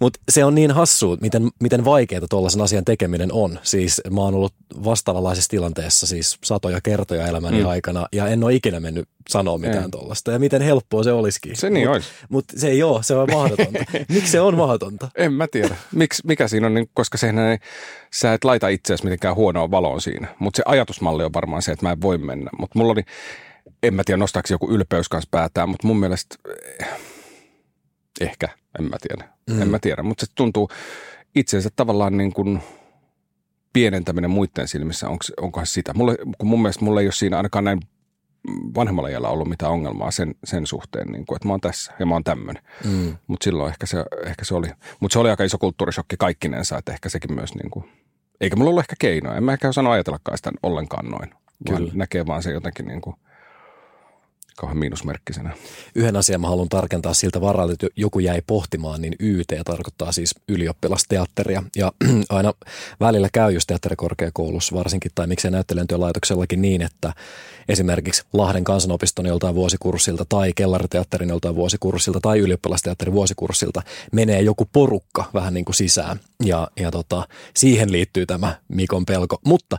Mutta 0.00 0.20
se 0.28 0.44
on 0.44 0.54
niin 0.54 0.70
hassu, 0.70 1.16
miten, 1.20 1.48
miten 1.60 1.84
vaikeaa 1.84 2.28
tuollaisen 2.30 2.60
asian 2.60 2.84
tekeminen 2.84 3.32
on. 3.32 3.58
Siis 3.62 4.02
mä 4.10 4.20
oon 4.20 4.34
ollut 4.34 4.54
vastaavanlaisessa 4.84 5.50
tilanteessa 5.50 6.06
siis 6.06 6.38
satoja 6.44 6.80
kertoja 6.80 7.26
elämäni 7.26 7.60
mm. 7.60 7.68
aikana 7.68 8.06
ja 8.12 8.26
en 8.26 8.44
ole 8.44 8.54
ikinä 8.54 8.80
mennyt 8.80 9.08
sanoa 9.28 9.58
mitään 9.58 9.90
tuollaista. 9.90 10.30
Ja 10.30 10.38
miten 10.38 10.62
helppoa 10.62 11.02
se 11.02 11.12
olisikin. 11.12 11.56
Se 11.56 11.70
niin 11.70 11.88
mut, 11.88 11.94
olisi. 11.94 12.08
Mutta 12.28 12.60
se 12.60 12.68
ei 12.68 12.82
ole, 12.82 13.02
se 13.02 13.14
on 13.14 13.28
mahdotonta. 13.32 13.78
Miksi 14.08 14.30
se 14.30 14.40
on 14.40 14.56
mahdotonta? 14.56 15.08
En 15.14 15.32
mä 15.32 15.46
tiedä. 15.52 15.76
Miks, 15.94 16.24
mikä 16.24 16.48
siinä 16.48 16.66
on, 16.66 16.74
niin, 16.74 16.90
koska 16.94 17.18
sehän 17.18 17.38
ei, 17.38 17.58
sä 18.14 18.32
et 18.32 18.44
laita 18.44 18.68
itseäsi 18.68 19.04
mitenkään 19.04 19.34
huonoa 19.34 19.70
valoon 19.70 20.00
siinä. 20.00 20.28
Mutta 20.38 20.56
se 20.56 20.62
ajatusmalli 20.66 21.24
on 21.24 21.32
varmaan 21.32 21.62
se, 21.62 21.72
että 21.72 21.86
mä 21.86 21.92
en 21.92 22.00
voi 22.00 22.18
mennä. 22.18 22.50
Mutta 22.58 22.78
mulla 22.78 22.92
oli, 22.92 23.02
en 23.82 23.94
mä 23.94 24.02
tiedä 24.04 24.18
nostaako 24.18 24.48
joku 24.50 24.70
ylpeys 24.70 25.08
kanssa 25.08 25.28
päätään, 25.30 25.68
mutta 25.68 25.86
mun 25.86 26.00
mielestä 26.00 26.36
eh, 26.80 26.88
ehkä, 28.20 28.48
en 28.78 28.84
mä 28.84 28.96
tiedä. 29.00 29.28
Mm. 29.50 29.62
En 29.62 29.68
mä 29.68 29.78
tiedä, 29.78 30.02
mutta 30.02 30.26
se 30.26 30.32
tuntuu 30.34 30.70
itseensä 31.34 31.68
tavallaan 31.76 32.16
niin 32.16 32.32
kuin 32.32 32.62
pienentäminen 33.72 34.30
muiden 34.30 34.68
silmissä, 34.68 35.08
onko, 35.08 35.24
onkohan 35.40 35.66
sitä. 35.66 35.94
Mulle, 35.94 36.16
kun 36.38 36.48
mun 36.48 36.62
mielestä 36.62 36.84
mulla 36.84 37.00
ei 37.00 37.06
ole 37.06 37.12
siinä 37.12 37.36
ainakaan 37.36 37.64
näin 37.64 37.80
vanhemmalla 38.74 39.08
iällä 39.08 39.28
ollut 39.28 39.48
mitään 39.48 39.72
ongelmaa 39.72 40.10
sen, 40.10 40.34
sen 40.44 40.66
suhteen, 40.66 41.08
niin 41.08 41.26
kuin, 41.26 41.36
että 41.36 41.48
mä 41.48 41.52
oon 41.52 41.60
tässä 41.60 41.92
ja 41.98 42.06
mä 42.06 42.14
oon 42.14 42.24
tämmöinen. 42.24 42.62
Mm. 42.84 43.16
Mutta 43.26 43.44
silloin 43.44 43.70
ehkä 43.70 43.86
se, 43.86 44.04
ehkä 44.26 44.44
se 44.44 44.54
oli. 44.54 44.68
Mutta 45.00 45.12
se 45.12 45.18
oli 45.18 45.30
aika 45.30 45.44
iso 45.44 45.58
kulttuurishokki 45.58 46.16
kaikkinensa, 46.18 46.78
että 46.78 46.92
ehkä 46.92 47.08
sekin 47.08 47.34
myös, 47.34 47.54
niin 47.54 47.70
kuin, 47.70 47.84
eikä 48.40 48.56
mulla 48.56 48.70
ollut 48.70 48.82
ehkä 48.82 48.96
keinoa. 48.98 49.36
En 49.36 49.44
mä 49.44 49.52
ehkä 49.52 49.68
osannut 49.68 49.92
ajatellakaan 49.92 50.38
sitä 50.38 50.52
ollenkaan 50.62 51.06
noin. 51.06 51.30
Kyllä. 51.66 51.80
Vaan 51.80 51.90
näkee 51.94 52.26
vaan 52.26 52.42
se 52.42 52.52
jotenkin 52.52 52.86
niin 52.86 53.00
kuin– 53.00 53.16
kauhean 54.58 54.78
miinusmerkkisenä. 54.78 55.50
Yhden 55.94 56.16
asian 56.16 56.40
mä 56.40 56.48
haluan 56.48 56.68
tarkentaa 56.68 57.14
siltä 57.14 57.40
varalta, 57.40 57.72
että 57.72 57.86
joku 57.96 58.18
jäi 58.18 58.42
pohtimaan, 58.46 59.02
niin 59.02 59.14
YT 59.18 59.52
tarkoittaa 59.64 60.12
siis 60.12 60.34
ylioppilasteatteria. 60.48 61.62
Ja 61.76 61.92
aina 62.28 62.54
välillä 63.00 63.28
käy 63.32 63.52
just 63.52 63.66
teatterikorkeakoulussa 63.66 64.76
varsinkin, 64.76 65.10
tai 65.14 65.26
miksei 65.26 65.50
näyttelijäntyölaitoksellakin 65.50 66.62
niin, 66.62 66.82
että 66.82 67.12
esimerkiksi 67.68 68.22
Lahden 68.32 68.64
kansanopiston 68.64 69.26
joltain 69.26 69.54
vuosikurssilta 69.54 70.24
tai 70.28 70.52
Kellariteatterin 70.56 71.28
joltain 71.28 71.54
vuosikurssilta 71.54 72.20
tai 72.20 72.38
ylioppilasteatterin 72.38 73.14
vuosikurssilta 73.14 73.82
menee 74.12 74.40
joku 74.40 74.68
porukka 74.72 75.24
vähän 75.34 75.54
niin 75.54 75.64
kuin 75.64 75.74
sisään. 75.74 76.20
Ja, 76.44 76.68
ja 76.80 76.90
tota, 76.90 77.28
siihen 77.56 77.92
liittyy 77.92 78.26
tämä 78.26 78.56
Mikon 78.68 79.06
pelko. 79.06 79.38
Mutta 79.46 79.76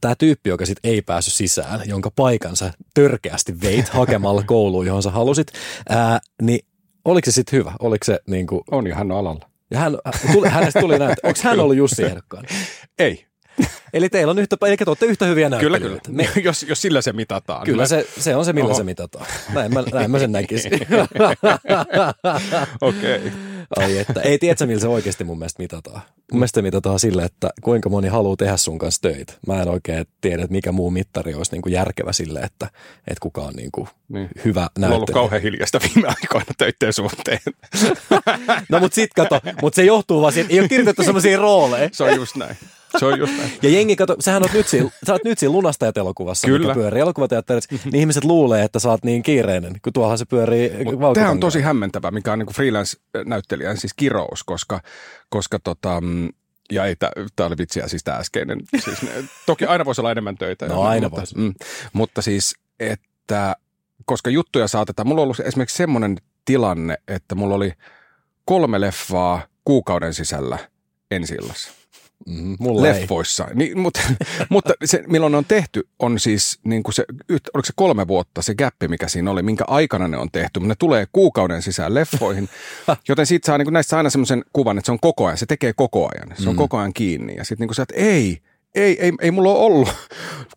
tämä 0.00 0.14
tyyppi, 0.14 0.50
joka 0.50 0.66
sitten 0.66 0.90
ei 0.90 1.02
päässyt 1.02 1.34
sisään, 1.34 1.80
jonka 1.86 2.10
paikansa 2.16 2.72
törkeästi 2.94 3.60
veit 3.60 3.88
hakemalla 3.98 4.42
kouluun, 4.42 4.86
johon 4.86 5.02
sä 5.02 5.10
halusit, 5.10 5.46
ää, 5.88 6.18
niin 6.42 6.60
oliko 7.04 7.24
se 7.24 7.32
sitten 7.32 7.58
hyvä? 7.58 7.72
Oliko 7.80 8.04
se 8.04 8.20
niin 8.26 8.46
kuin... 8.46 8.60
On 8.70 8.86
ja 8.86 8.94
hän 8.94 9.12
on 9.12 9.18
alalla. 9.18 9.48
Ja 9.70 9.78
hän, 9.78 9.98
tuli, 10.32 10.48
hänestä 10.48 10.80
tuli 10.80 10.98
näyttö. 10.98 11.26
Onko 11.26 11.40
hän 11.42 11.60
ollut 11.60 11.76
Jussi 11.76 12.04
ehdokkaan? 12.04 12.44
Ei. 12.98 13.26
Eli 13.92 14.08
teillä 14.08 14.30
on 14.30 14.38
yhtä, 14.38 14.56
eli 14.66 14.76
te 14.76 14.84
olette 14.86 15.06
yhtä 15.06 15.26
hyviä 15.26 15.48
näyttelijöitä. 15.48 15.88
Kyllä, 15.88 16.00
kyllä. 16.00 16.30
Me, 16.34 16.42
jos, 16.48 16.62
jos 16.62 16.82
sillä 16.82 17.02
se 17.02 17.12
mitataan. 17.12 17.64
Kyllä, 17.64 17.86
se, 17.86 18.06
se 18.18 18.36
on 18.36 18.44
se, 18.44 18.52
millä 18.52 18.66
Oho. 18.66 18.76
se 18.78 18.84
mitataan. 18.84 19.26
Näin 19.54 19.74
mä, 19.74 19.82
näin 19.92 20.10
mä 20.10 20.18
sen 20.18 20.32
näkisin. 20.32 20.72
Okei. 22.80 23.16
Okay. 23.16 23.30
Ai 23.76 23.98
että, 23.98 24.20
ei 24.20 24.38
tiedä 24.38 24.66
millä 24.66 24.80
se 24.80 24.88
oikeasti 24.88 25.24
mun 25.24 25.38
mielestä 25.38 25.62
mitataan. 25.62 26.02
Mun 26.32 26.38
mielestä 26.38 26.62
mitataan 26.62 27.00
sillä, 27.00 27.24
että 27.24 27.50
kuinka 27.62 27.88
moni 27.88 28.08
haluaa 28.08 28.36
tehdä 28.36 28.56
sun 28.56 28.78
kanssa 28.78 29.00
töitä. 29.00 29.32
Mä 29.46 29.62
en 29.62 29.68
oikein 29.68 30.06
tiedä, 30.20 30.42
että 30.42 30.52
mikä 30.52 30.72
muu 30.72 30.90
mittari 30.90 31.34
olisi 31.34 31.52
niin 31.52 31.62
kuin 31.62 31.72
järkevä 31.72 32.12
sille, 32.12 32.40
että, 32.40 32.66
että 32.98 33.20
kuka 33.20 33.42
on 33.42 33.54
niin 33.54 33.72
kuin 33.72 33.88
niin. 34.08 34.28
hyvä 34.44 34.60
näyttelijä. 34.60 34.88
On 34.88 34.94
ollut 34.94 35.10
kauhean 35.10 35.42
hiljasta 35.42 35.80
viime 35.80 36.08
aikoina 36.08 36.52
töiden 36.58 36.92
suhteen. 36.92 37.40
no 38.70 38.80
mut 38.80 38.92
sit 38.92 39.10
kato, 39.14 39.40
mut 39.62 39.74
se 39.74 39.84
johtuu 39.84 40.22
vaan 40.22 40.32
siitä, 40.32 40.48
ei 40.52 40.60
ole 40.60 40.68
kirjoitettu 40.68 41.02
sellaisia 41.02 41.38
rooleja. 41.38 41.88
Se 41.92 42.04
on 42.04 42.16
just 42.16 42.36
näin. 42.36 42.56
Se 42.98 43.06
on 43.06 43.18
just 43.18 43.32
näin. 43.38 43.52
Ja 43.62 43.70
jengi, 43.70 43.96
kato, 43.96 44.16
sähän 44.20 44.42
oot 44.42 44.52
nyt 44.52 44.68
siinä, 44.68 44.90
sä 45.06 45.12
oot 45.12 45.24
nyt 45.24 45.38
siinä 45.38 45.52
lunastajat 45.52 45.96
elokuvassa, 45.96 46.46
Kyllä. 46.46 46.58
mikä 46.58 46.74
pyörii 46.74 47.00
elokuvateatterissa, 47.00 47.74
niin 47.84 47.94
ihmiset 47.94 48.24
luulee, 48.24 48.64
että 48.64 48.78
sä 48.78 48.90
oot 48.90 49.04
niin 49.04 49.22
kiireinen, 49.22 49.80
kun 49.82 49.92
tuohan 49.92 50.18
se 50.18 50.24
pyörii 50.24 50.70
Tämä 51.14 51.30
on 51.30 51.40
tosi 51.40 51.60
hämmentävä, 51.60 52.10
mikä 52.10 52.32
on 52.32 52.38
niin 52.38 52.54
freelance-näyttelijän 52.54 53.76
siis 53.76 53.94
kirous, 53.94 54.44
koska, 54.44 54.80
koska 55.28 55.58
tota, 55.58 56.00
mm, 56.00 56.28
ja 56.72 56.84
ei, 56.84 56.96
tämä 57.36 57.46
oli 57.46 57.58
vitsiä 57.58 57.88
siis 57.88 58.04
tämä 58.04 58.16
äskeinen. 58.16 58.60
Siis, 58.84 59.02
ne, 59.02 59.10
toki 59.46 59.64
aina 59.64 59.84
voisi 59.84 60.00
olla 60.00 60.12
enemmän 60.12 60.36
töitä. 60.36 60.66
No 60.66 60.82
aina 60.82 61.08
mutta, 61.08 61.20
voisi. 61.20 61.38
Mm, 61.38 61.54
mutta 61.92 62.22
siis, 62.22 62.54
että 62.80 63.56
koska 64.04 64.30
juttuja 64.30 64.68
saatetaan, 64.68 65.08
mulla 65.08 65.20
on 65.20 65.24
ollut 65.24 65.40
esimerkiksi 65.40 65.76
semmoinen 65.76 66.16
tilanne, 66.44 66.98
että 67.08 67.34
mulla 67.34 67.54
oli 67.54 67.72
kolme 68.44 68.80
leffaa 68.80 69.42
kuukauden 69.64 70.14
sisällä 70.14 70.58
ensi 71.10 71.34
illassa. 71.34 71.77
Mm, 72.26 72.56
mulla 72.58 72.82
leffoissa. 72.82 73.46
Niin, 73.54 73.78
mutta, 73.78 74.00
mutta 74.48 74.74
se, 74.84 75.04
milloin 75.06 75.30
ne 75.30 75.36
on 75.36 75.44
tehty, 75.44 75.88
on 75.98 76.20
siis 76.20 76.58
niin 76.64 76.82
kuin 76.82 76.94
se, 76.94 77.04
oliko 77.30 77.66
se 77.66 77.72
kolme 77.76 78.08
vuotta 78.08 78.42
se 78.42 78.54
gappi, 78.54 78.88
mikä 78.88 79.08
siinä 79.08 79.30
oli, 79.30 79.42
minkä 79.42 79.64
aikana 79.66 80.08
ne 80.08 80.16
on 80.16 80.30
tehty. 80.32 80.60
Ne 80.60 80.74
tulee 80.78 81.06
kuukauden 81.12 81.62
sisään 81.62 81.94
leffoihin, 81.94 82.48
joten 83.08 83.26
siitä 83.26 83.46
saa 83.46 83.58
niin 83.58 83.66
kuin 83.66 83.72
näistä 83.72 83.96
aina 83.96 84.10
semmoisen 84.10 84.44
kuvan, 84.52 84.78
että 84.78 84.86
se 84.86 84.92
on 84.92 85.00
koko 85.00 85.26
ajan, 85.26 85.38
se 85.38 85.46
tekee 85.46 85.72
koko 85.72 86.08
ajan, 86.14 86.36
se 86.36 86.48
on 86.48 86.54
mm. 86.54 86.58
koko 86.58 86.78
ajan 86.78 86.92
kiinni. 86.92 87.36
Ja 87.36 87.44
sitten 87.44 87.62
niin 87.62 87.68
kuin 87.68 87.76
sä, 87.76 87.82
että 87.82 87.94
ei, 87.96 88.42
ei, 88.78 89.00
ei, 89.00 89.12
ei 89.20 89.30
mulla 89.30 89.50
ole 89.50 89.58
ollut 89.58 89.88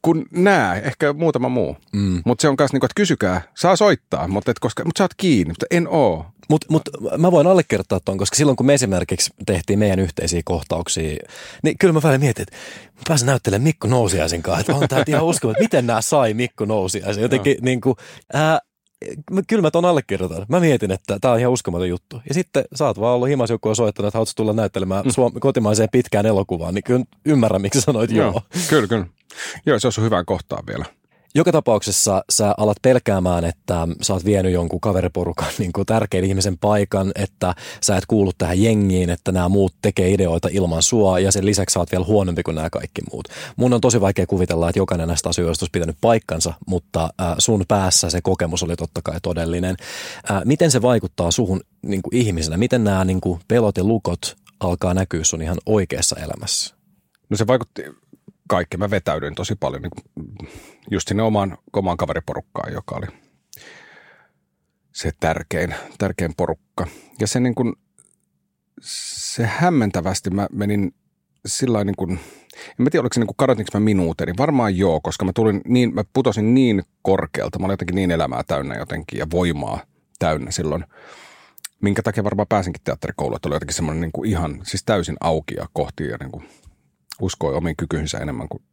kun 0.02 0.26
nää, 0.32 0.76
ehkä 0.76 1.14
muutama 1.14 1.50
muu. 1.50 1.78
Mm. 1.94 2.22
Mutta 2.26 2.42
se 2.42 2.50
on 2.50 2.56
myös 2.60 2.74
niin 2.74 2.86
että 2.86 2.96
kysykää, 2.96 3.42
saa 3.58 3.76
soittaa, 3.76 4.28
mutta, 4.28 4.52
et 4.52 4.60
koska, 4.60 4.86
mutta 4.86 4.98
sä 5.00 5.04
oot 5.04 5.14
kiinni, 5.18 5.52
mutta 5.52 5.66
en 5.72 5.88
oo. 5.88 6.26
Mutta 6.50 6.68
mut, 6.70 6.82
mä 7.18 7.32
voin 7.32 7.48
allekirjoittaa 7.48 8.00
tuon, 8.00 8.18
koska 8.18 8.36
silloin 8.36 8.56
kun 8.56 8.66
me 8.66 8.74
esimerkiksi 8.74 9.34
tehtiin 9.46 9.80
meidän 9.80 10.00
yhteisiä 10.00 10.42
kohtauksia, 10.46 11.18
niin 11.64 11.78
kyllä 11.78 11.94
mä 11.94 12.02
välillä 12.04 12.18
mietin, 12.18 12.44
että 12.44 12.56
mä 12.88 13.02
pääsen 13.08 13.26
näyttelemään 13.26 13.64
Mikko 13.64 13.88
Nousiaisen 13.88 14.42
kanssa, 14.42 14.62
että 14.62 14.76
on 14.76 14.88
tämä 14.88 15.04
ihan 15.08 15.24
uskomaton, 15.24 15.56
että 15.56 15.64
miten 15.64 15.88
nämä 15.88 16.02
sai 16.02 16.34
Mikko 16.34 16.66
Nousiaisen. 16.66 17.22
Jotenkin 17.22 17.58
no. 17.58 17.66
niin 17.66 17.82
kuin, 17.82 17.96
ää, 18.34 18.60
kyllä 19.48 19.62
mä 19.62 19.72
ton 19.72 19.86
allekirjoitan. 19.86 20.46
Mä 20.50 20.60
mietin, 20.60 20.92
että 20.92 21.18
tämä 21.22 21.34
on 21.34 21.40
ihan 21.40 21.52
uskomaton 21.52 21.90
juttu. 21.90 22.22
Ja 22.28 22.34
sitten 22.34 22.64
sä 22.76 22.86
oot 22.86 23.00
vaan 23.00 23.16
ollut 23.16 23.30
himas 23.30 23.50
joku 23.50 23.70
on 23.70 23.76
soittanut, 23.76 24.08
että 24.08 24.18
haluatko 24.18 24.34
tulla 24.36 24.54
näyttelemään 24.54 25.06
mm. 25.06 25.12
Suom- 25.12 25.40
kotimaiseen 25.40 25.90
pitkään 25.92 26.26
elokuvaan, 26.26 26.74
niin 26.74 26.84
kyllä 26.84 27.06
ymmärrän, 27.26 27.62
miksi 27.62 27.82
sanoit 27.82 28.12
joo. 28.12 28.32
joo. 28.32 28.42
Kyllä, 28.70 28.88
kyllä. 28.88 29.06
Joo, 29.66 29.80
se 29.80 29.88
on 29.88 30.04
hyvään 30.04 30.26
kohtaan 30.26 30.64
vielä. 30.68 30.86
Joka 31.36 31.52
tapauksessa 31.52 32.24
sä 32.30 32.54
alat 32.58 32.78
pelkäämään, 32.82 33.46
että 33.46 33.88
sä 34.02 34.14
oot 34.14 34.26
vienyt 34.26 34.54
jonkun 34.54 34.80
kaveriporukan 34.80 35.48
niin 35.60 35.74
kuin 35.74 35.86
tärkeän 35.86 36.24
ihmisen 36.24 36.58
paikan, 36.58 37.12
että 37.16 37.56
sä 37.82 37.98
et 37.98 38.06
kuulu 38.06 38.32
tähän 38.38 38.62
jengiin, 38.62 39.10
että 39.10 39.32
nämä 39.32 39.50
muut 39.50 39.74
tekee 39.82 40.10
ideoita 40.10 40.50
ilman 40.52 40.84
sua 40.84 41.20
ja 41.20 41.32
sen 41.32 41.46
lisäksi 41.46 41.74
sä 41.74 41.80
oot 41.80 41.92
vielä 41.92 42.06
huonompi 42.06 42.44
kuin 42.44 42.56
nämä 42.56 42.70
kaikki 42.70 43.02
muut. 43.12 43.28
Mun 43.56 43.74
on 43.74 43.82
tosi 43.82 44.02
vaikea 44.02 44.28
kuvitella, 44.28 44.70
että 44.70 44.80
jokainen 44.80 45.08
näistä 45.08 45.30
asioista 45.30 45.64
olisi 45.64 45.72
pitänyt 45.72 45.98
paikkansa, 46.02 46.54
mutta 46.68 47.04
äh, 47.22 47.36
sun 47.38 47.66
päässä 47.68 48.10
se 48.10 48.22
kokemus 48.22 48.64
oli 48.64 48.76
totta 48.76 49.02
kai 49.04 49.20
todellinen. 49.22 49.76
Äh, 50.32 50.42
miten 50.46 50.72
se 50.72 50.82
vaikuttaa 50.82 51.32
suhun 51.32 51.62
niin 51.82 52.02
kuin 52.02 52.16
ihmisenä? 52.16 52.58
Miten 52.58 52.84
nämä 52.84 53.06
niin 53.06 53.22
kuin 53.22 53.40
pelot 53.48 53.78
ja 53.78 53.84
lukot 53.84 54.36
alkaa 54.60 54.94
näkyä 54.94 55.24
sun 55.24 55.42
ihan 55.42 55.58
oikeassa 55.66 56.16
elämässä? 56.16 56.76
No 57.30 57.38
se 57.38 57.48
vaikutti 57.48 57.84
kaikki. 58.50 58.78
Mä 58.78 58.90
vetäydyin 58.90 59.36
tosi 59.36 59.56
paljon 59.56 59.82
niin 59.82 60.50
just 60.92 61.08
sinne 61.08 61.24
omaan, 61.24 61.58
omaan 61.74 61.98
kaveriporukkaan, 61.98 62.74
joka 62.74 62.96
oli 62.96 63.08
se 64.94 65.12
tärkein, 65.20 65.76
tärkein 65.98 66.34
porukka. 66.38 66.88
Ja 67.20 67.28
se, 67.28 67.40
niin 67.40 67.56
kuin, 67.56 67.74
se 68.82 69.46
hämmentävästi 69.46 70.30
mä 70.30 70.48
menin 70.52 70.94
sillä 71.46 71.84
niin 71.84 71.96
kuin, 71.96 72.12
en 72.12 72.20
mä 72.78 72.90
tiedä, 72.90 73.02
oliko 73.02 73.14
se 73.14 73.20
niin 73.20 73.36
kuin 73.38 73.70
mä 73.74 73.80
minuutin, 73.80 74.38
varmaan 74.38 74.78
joo, 74.78 75.02
koska 75.02 75.26
mä 75.26 75.32
tulin 75.36 75.62
niin, 75.66 75.96
mä 75.96 76.04
putosin 76.14 76.54
niin 76.54 76.84
korkealta, 77.02 77.60
mä 77.60 77.66
olin 77.66 77.74
jotenkin 77.74 77.96
niin 77.96 78.12
elämää 78.12 78.42
täynnä 78.48 78.76
jotenkin 78.76 79.20
ja 79.20 79.28
voimaa 79.32 79.80
täynnä 80.20 80.52
silloin, 80.52 80.86
minkä 81.82 82.02
takia 82.02 82.24
varmaan 82.24 82.48
pääsinkin 82.50 82.82
teatterikouluun, 82.84 83.36
että 83.36 83.50
oli 83.50 83.56
jotenkin 83.56 83.76
semmoinen 83.76 84.02
niin 84.02 84.12
kuin 84.12 84.30
ihan, 84.30 84.62
siis 84.64 84.84
täysin 84.84 85.16
auki 85.20 85.56
ja 85.56 85.68
kohti 85.74 86.08
ja 86.08 86.18
niin 86.20 86.32
kuin 86.32 86.50
uskoi 87.22 87.56
omiin 87.56 87.76
kykyihinsä 87.76 88.18
enemmän 88.18 88.48
kuin 88.50 88.64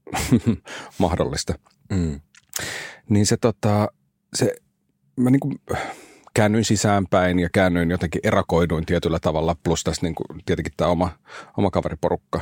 mahdollista. 0.99 1.55
Mm. 1.91 2.21
Niin 3.09 3.27
se, 3.27 3.37
tota, 3.37 3.89
se 4.35 4.55
mä 5.17 5.31
niin 5.31 5.41
kuin 5.41 5.61
käännyin 6.35 6.65
sisäänpäin 6.65 7.39
ja 7.39 7.49
käännyin 7.53 7.91
jotenkin 7.91 8.21
erakoiduin 8.25 8.87
tietyllä 8.87 9.19
tavalla, 9.19 9.57
plus 9.63 9.85
tässä 9.85 10.03
niin 10.03 10.15
kuin, 10.15 10.27
tietenkin 10.47 10.73
tämä 10.77 10.91
oma, 10.91 11.11
oma 11.57 11.71
kaveriporukka. 11.71 12.41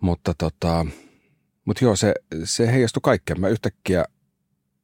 Mutta 0.00 0.34
tota, 0.38 0.86
mutta 1.68 1.84
joo, 1.84 1.96
se, 1.96 2.14
se 2.44 2.72
heijastui 2.72 3.00
kaikkeen. 3.02 3.40
Mä 3.40 3.48
yhtäkkiä 3.48 4.04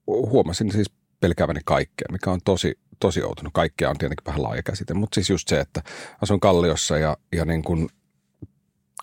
huomasin 0.07 0.73
siis 0.73 0.91
pelkääväni 1.21 1.61
kaikkea, 1.65 2.09
mikä 2.13 2.31
on 2.31 2.41
tosi, 2.45 2.79
tosi 3.01 3.23
outunut. 3.23 3.53
Kaikkea 3.53 3.91
on 3.91 3.99
tietenkin 3.99 4.27
vähän 4.27 4.43
laaja 4.43 4.63
käsite, 4.63 4.95
mutta 4.95 5.15
siis 5.15 5.31
just 5.31 5.49
se, 5.49 5.61
että 5.61 5.83
asun 6.23 6.41
Kalliossa 6.41 6.99
ja, 6.99 7.17
ja 7.33 7.45
niin 7.45 7.63
kuin 7.63 7.89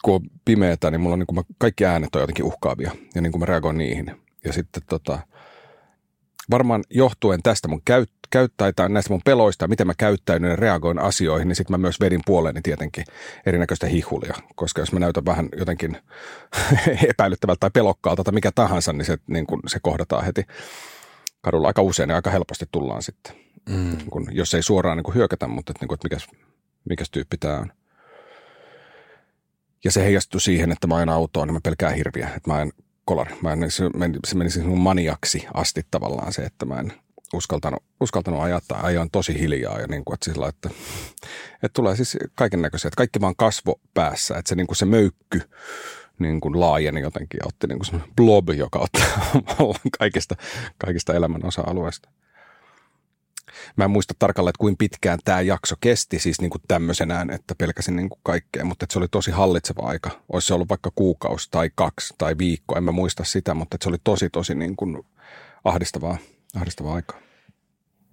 kun 0.04 0.16
on 0.16 0.22
pimeätä, 0.46 0.92
niin 0.92 1.02
mulla 1.02 1.14
on 1.14 1.20
niin 1.20 1.28
kuin 1.28 1.36
mä, 1.36 1.44
kaikki 1.58 1.86
äänet 1.86 2.16
on 2.16 2.22
jotenkin 2.22 2.46
uhkaavia 2.46 2.92
ja 3.16 3.22
niin 3.22 3.32
kuin 3.32 3.40
mä 3.40 3.46
reagoin 3.46 3.78
niihin. 3.78 4.16
Ja 4.46 4.54
sitten 4.54 4.84
tota, 4.90 5.20
varmaan 6.52 6.84
johtuen 6.90 7.44
tästä 7.44 7.68
mun 7.68 7.82
käyt, 7.86 8.10
käyttä, 8.30 8.72
tai 8.74 8.90
näistä 8.90 9.14
mun 9.14 9.22
peloista, 9.26 9.68
miten 9.68 9.88
mä 9.88 9.94
käyttäydyn 9.98 10.50
ja 10.50 10.56
reagoin 10.56 11.00
asioihin, 11.00 11.48
niin 11.48 11.56
sitten 11.56 11.74
mä 11.74 11.78
myös 11.78 12.00
vedin 12.00 12.22
puoleeni 12.26 12.62
tietenkin 12.62 13.06
erinäköistä 13.46 13.88
hihulia. 13.88 14.34
Koska 14.56 14.82
jos 14.82 14.94
mä 14.94 15.00
näytän 15.00 15.26
vähän 15.26 15.50
jotenkin 15.58 15.98
epäilyttävältä 17.10 17.60
tai 17.60 17.70
pelokkaalta 17.74 18.24
tai 18.24 18.34
mikä 18.34 18.52
tahansa, 18.52 18.94
niin 18.94 19.06
se, 19.06 19.18
niin 19.28 19.48
kun 19.48 19.60
se 19.68 19.80
kohdataan 19.82 20.26
heti 20.26 20.44
kadulla 21.42 21.68
aika 21.68 21.82
usein 21.82 22.10
ja 22.10 22.16
aika 22.16 22.30
helposti 22.30 22.66
tullaan 22.72 23.04
sitten. 23.04 23.36
Mm. 23.70 23.98
Kun, 24.10 24.28
jos 24.32 24.54
ei 24.54 24.64
suoraan 24.64 24.98
niin 24.98 25.16
hyökätä, 25.16 25.48
mutta 25.48 25.72
että, 25.72 25.84
niin 25.84 25.88
kuin, 25.88 25.96
että 25.96 26.06
mikäs, 26.06 26.28
mikäs 26.90 27.10
tyyppi 27.12 27.38
tämä 27.38 27.58
on. 27.58 27.72
Ja 29.84 29.92
se 29.92 30.04
heijastui 30.04 30.42
siihen, 30.42 30.72
että 30.72 30.88
mä 30.88 30.96
ajan 30.96 31.10
autoon, 31.10 31.48
niin 31.48 31.54
mä 31.54 31.60
pelkään 31.64 31.96
hirviä, 31.96 32.30
että 32.38 32.52
mä 32.52 32.62
en 32.62 32.72
kolari. 33.06 33.36
Mä 33.42 33.52
en, 33.52 33.72
se, 33.72 33.90
meni, 33.96 34.20
se 34.28 34.36
meni 34.36 34.50
siis 34.50 34.66
mun 34.66 34.80
maniaksi 34.80 35.48
asti 35.54 35.82
tavallaan 35.92 36.34
se, 36.34 36.42
että 36.42 36.66
mä 36.66 36.80
en 36.80 36.94
uskaltanut, 37.34 37.84
uskaltanut 38.00 38.42
ajaa 38.42 38.62
tai 38.68 38.80
ajoin 38.84 39.10
tosi 39.12 39.40
hiljaa 39.40 39.80
ja 39.80 39.88
niin 39.88 40.06
kuin, 40.06 40.14
että, 40.14 40.32
sillä, 40.32 40.48
että, 40.48 40.70
että 41.54 41.74
tulee 41.74 41.96
siis 41.96 42.18
kaiken 42.36 42.62
näköisiä, 42.62 42.88
että 42.88 42.98
kaikki 42.98 43.22
vaan 43.22 43.36
kasvo 43.36 43.80
päässä, 43.94 44.38
että 44.38 44.50
se, 44.50 44.56
niin 44.56 44.68
kuin 44.68 44.78
se 44.78 44.86
möykky 44.86 45.42
niin 46.20 46.42
kuin 46.42 46.60
laajeni 46.60 47.02
jotenkin 47.02 47.38
ja 47.38 47.48
otti 47.48 47.68
niin 47.68 47.80
kuin 47.80 48.04
blob, 48.16 48.50
joka 48.50 48.80
ottaa 48.80 49.42
kaikista, 50.00 50.36
kaikista 50.78 51.14
elämän 51.14 51.46
osa-alueista. 51.46 52.10
Mä 53.76 53.84
en 53.84 53.92
muista 53.92 54.14
tarkalleen, 54.20 54.50
että 54.50 54.60
kuinka 54.60 54.78
pitkään 54.78 55.20
tämä 55.26 55.42
jakso 55.42 55.76
kesti 55.82 56.20
siis 56.20 56.42
niin 56.42 56.50
kuin 56.50 56.62
tämmöisenään, 56.68 57.30
että 57.30 57.56
pelkäsin 57.56 57.96
niin 57.96 58.10
kuin 58.10 58.20
kaikkea, 58.24 58.66
mutta 58.66 58.84
että 58.84 58.94
se 58.94 59.00
oli 59.00 59.08
tosi 59.08 59.32
hallitseva 59.32 59.88
aika. 59.88 60.10
Olisi 60.34 60.48
se 60.48 60.54
ollut 60.54 60.70
vaikka 60.70 60.92
kuukausi 60.96 61.48
tai 61.52 61.70
kaksi 61.76 62.14
tai 62.18 62.38
viikko, 62.38 62.78
en 62.78 62.84
mä 62.84 62.92
muista 62.92 63.24
sitä, 63.24 63.54
mutta 63.54 63.76
että 63.76 63.84
se 63.84 63.90
oli 63.90 63.98
tosi 64.04 64.30
tosi 64.30 64.56
niin 64.56 64.76
kuin 64.76 65.04
ahdistavaa, 65.64 66.18
ahdistavaa 66.56 66.96
aikaa. 66.96 67.20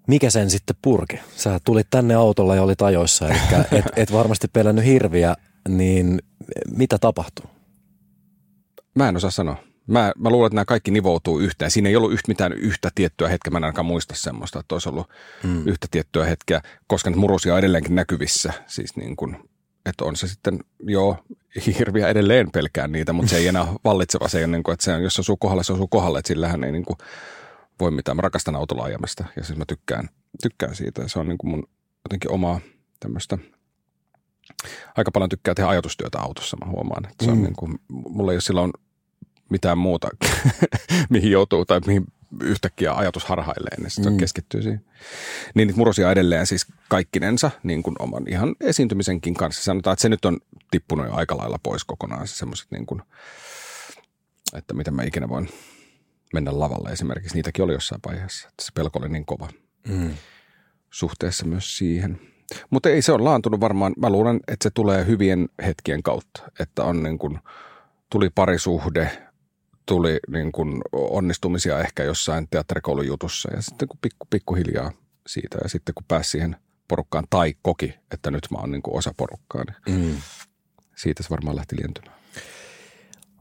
Mikä 0.08 0.30
sen 0.30 0.50
sitten 0.50 0.76
purki? 0.82 1.20
Sä 1.36 1.60
tulit 1.64 1.86
tänne 1.90 2.14
autolla 2.14 2.54
ja 2.54 2.62
olit 2.62 2.82
ajoissa, 2.82 3.28
eli 3.28 3.38
et, 3.78 3.84
et 3.96 4.12
varmasti 4.12 4.48
pelännyt 4.48 4.84
hirviä, 4.84 5.34
niin 5.68 6.22
mitä 6.76 6.98
tapahtui? 6.98 7.46
Mä 8.94 9.08
en 9.08 9.16
osaa 9.16 9.30
sanoa. 9.30 9.67
Mä, 9.88 10.12
mä 10.18 10.30
luulen, 10.30 10.46
että 10.46 10.54
nämä 10.54 10.64
kaikki 10.64 10.90
nivoutuu 10.90 11.38
yhteen. 11.38 11.70
Siinä 11.70 11.88
ei 11.88 11.96
ollut 11.96 12.12
yhtä 12.12 12.28
mitään 12.28 12.52
yhtä 12.52 12.90
tiettyä 12.94 13.28
hetkeä. 13.28 13.50
Mä 13.50 13.58
en 13.58 13.64
ainakaan 13.64 13.86
muista 13.86 14.14
semmoista, 14.14 14.60
että 14.60 14.74
olisi 14.74 14.88
ollut 14.88 15.08
mm. 15.42 15.66
yhtä 15.66 15.86
tiettyä 15.90 16.24
hetkeä, 16.24 16.60
koska 16.86 17.10
nyt 17.10 17.18
murusia 17.18 17.52
on 17.52 17.58
edelleenkin 17.58 17.94
näkyvissä. 17.94 18.52
Siis 18.66 18.96
niin 18.96 19.16
kuin, 19.16 19.36
että 19.86 20.04
on 20.04 20.16
se 20.16 20.28
sitten, 20.28 20.58
joo, 20.80 21.16
hirviä 21.78 22.08
edelleen 22.08 22.50
pelkään 22.50 22.92
niitä, 22.92 23.12
mutta 23.12 23.30
se 23.30 23.36
ei 23.36 23.48
enää 23.48 23.66
vallitseva. 23.84 24.28
Se 24.28 24.40
ei 24.40 24.46
niin 24.46 24.62
kuin, 24.62 24.72
että 24.72 24.84
se, 24.84 24.92
jos 24.92 25.14
se 25.14 25.20
osuu 25.20 25.36
kohdalle, 25.36 25.64
se 25.64 25.72
osuu 25.72 25.88
kohdalle, 25.88 26.18
että 26.18 26.28
sillähän 26.28 26.64
ei 26.64 26.72
niin 26.72 26.84
kuin 26.84 26.96
voi 27.80 27.90
mitään. 27.90 28.16
Mä 28.16 28.22
rakastan 28.22 28.56
autolla 28.56 28.84
ajamista 28.84 29.24
ja 29.36 29.44
siis 29.44 29.58
mä 29.58 29.64
tykkään, 29.68 30.08
tykkään 30.42 30.74
siitä. 30.74 31.08
Se 31.08 31.18
on 31.18 31.28
niin 31.28 31.38
kuin 31.38 31.50
mun 31.50 31.68
jotenkin 32.04 32.30
omaa 32.30 32.60
tämmöistä 33.00 33.38
aika 34.96 35.10
paljon 35.10 35.28
tykkää 35.28 35.54
tehdä 35.54 35.70
ajatustyötä 35.70 36.18
autossa, 36.18 36.56
mä 36.56 36.70
huomaan. 36.70 37.04
Että 37.10 37.24
se 37.24 37.30
on 37.30 37.36
mm. 37.36 37.42
niin 37.42 37.56
kuin, 37.56 37.78
mulla 37.88 38.32
ei 38.32 38.36
ole 38.36 38.40
silloin 38.40 38.72
mitään 39.50 39.78
muuta, 39.78 40.08
mihin 41.10 41.30
joutuu 41.30 41.64
tai 41.64 41.80
mihin 41.86 42.04
yhtäkkiä 42.42 42.92
ajatus 42.92 43.24
harhailee, 43.24 43.80
niin 43.80 43.90
sitten 43.90 44.12
mm. 44.12 44.16
keskittyy 44.16 44.62
siihen. 44.62 44.84
Niin 45.54 45.66
niitä 45.66 45.78
murosia 45.78 46.12
edelleen 46.12 46.46
siis 46.46 46.66
kaikkinensa 46.88 47.50
niin 47.62 47.82
kuin 47.82 47.96
oman 47.98 48.24
ihan 48.28 48.54
esiintymisenkin 48.60 49.34
kanssa. 49.34 49.64
Sanotaan, 49.64 49.92
että 49.92 50.02
se 50.02 50.08
nyt 50.08 50.24
on 50.24 50.38
tippunut 50.70 51.06
jo 51.06 51.14
aika 51.14 51.36
lailla 51.36 51.58
pois 51.62 51.84
kokonaan. 51.84 52.26
Se 52.28 52.36
semmoiset 52.36 52.70
niin 52.70 52.86
kuin, 52.86 53.02
että 54.54 54.74
miten 54.74 54.94
mä 54.94 55.02
ikinä 55.02 55.28
voin 55.28 55.48
mennä 56.34 56.58
lavalle 56.58 56.90
esimerkiksi. 56.90 57.34
Niitäkin 57.34 57.64
oli 57.64 57.72
jossain 57.72 58.00
vaiheessa. 58.06 58.48
Että 58.48 58.64
se 58.64 58.70
pelko 58.74 58.98
oli 58.98 59.08
niin 59.08 59.26
kova 59.26 59.48
mm. 59.88 60.14
suhteessa 60.90 61.46
myös 61.46 61.78
siihen. 61.78 62.20
Mutta 62.70 62.88
ei 62.88 63.02
se 63.02 63.12
ole 63.12 63.22
laantunut 63.22 63.60
varmaan. 63.60 63.92
Mä 63.96 64.10
luulen, 64.10 64.40
että 64.48 64.62
se 64.62 64.70
tulee 64.70 65.06
hyvien 65.06 65.48
hetkien 65.66 66.02
kautta. 66.02 66.42
Että 66.60 66.84
on 66.84 67.02
niin 67.02 67.18
kuin, 67.18 67.38
tuli 68.10 68.30
parisuhde, 68.30 69.27
tuli 69.88 70.18
niin 70.28 70.52
kuin 70.52 70.80
onnistumisia 70.92 71.80
ehkä 71.80 72.04
jossain 72.04 72.48
teatterikoulun 72.50 73.06
jutussa 73.06 73.54
ja 73.54 73.62
sitten 73.62 73.88
kun 73.88 73.98
pikku, 74.00 74.26
pikkuhiljaa 74.30 74.92
siitä 75.26 75.58
ja 75.62 75.68
sitten 75.68 75.94
kun 75.94 76.04
pääsi 76.08 76.30
siihen 76.30 76.56
porukkaan 76.88 77.24
tai 77.30 77.54
koki, 77.62 77.94
että 78.10 78.30
nyt 78.30 78.46
mä 78.50 78.58
oon 78.58 78.70
niin 78.70 78.82
kuin 78.82 78.98
osa 78.98 79.14
porukkaa, 79.16 79.64
niin 79.64 80.00
mm. 80.00 80.16
siitä 80.96 81.22
se 81.22 81.30
varmaan 81.30 81.56
lähti 81.56 81.76
lientymään. 81.76 82.18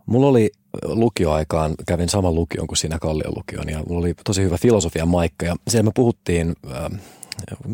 Mulla 0.05 0.27
oli 0.27 0.51
lukioaikaan, 0.83 1.75
kävin 1.87 2.09
saman 2.09 2.35
lukion 2.35 2.67
kuin 2.67 2.77
siinä 2.77 2.99
Kallion 2.99 3.33
lukion 3.37 3.69
ja 3.69 3.83
mulla 3.87 3.99
oli 3.99 4.13
tosi 4.25 4.43
hyvä 4.43 4.57
filosofian 4.57 5.07
maikka 5.07 5.45
ja 5.45 5.55
siellä 5.67 5.87
me 5.87 5.91
puhuttiin 5.95 6.55
äh, 6.71 6.99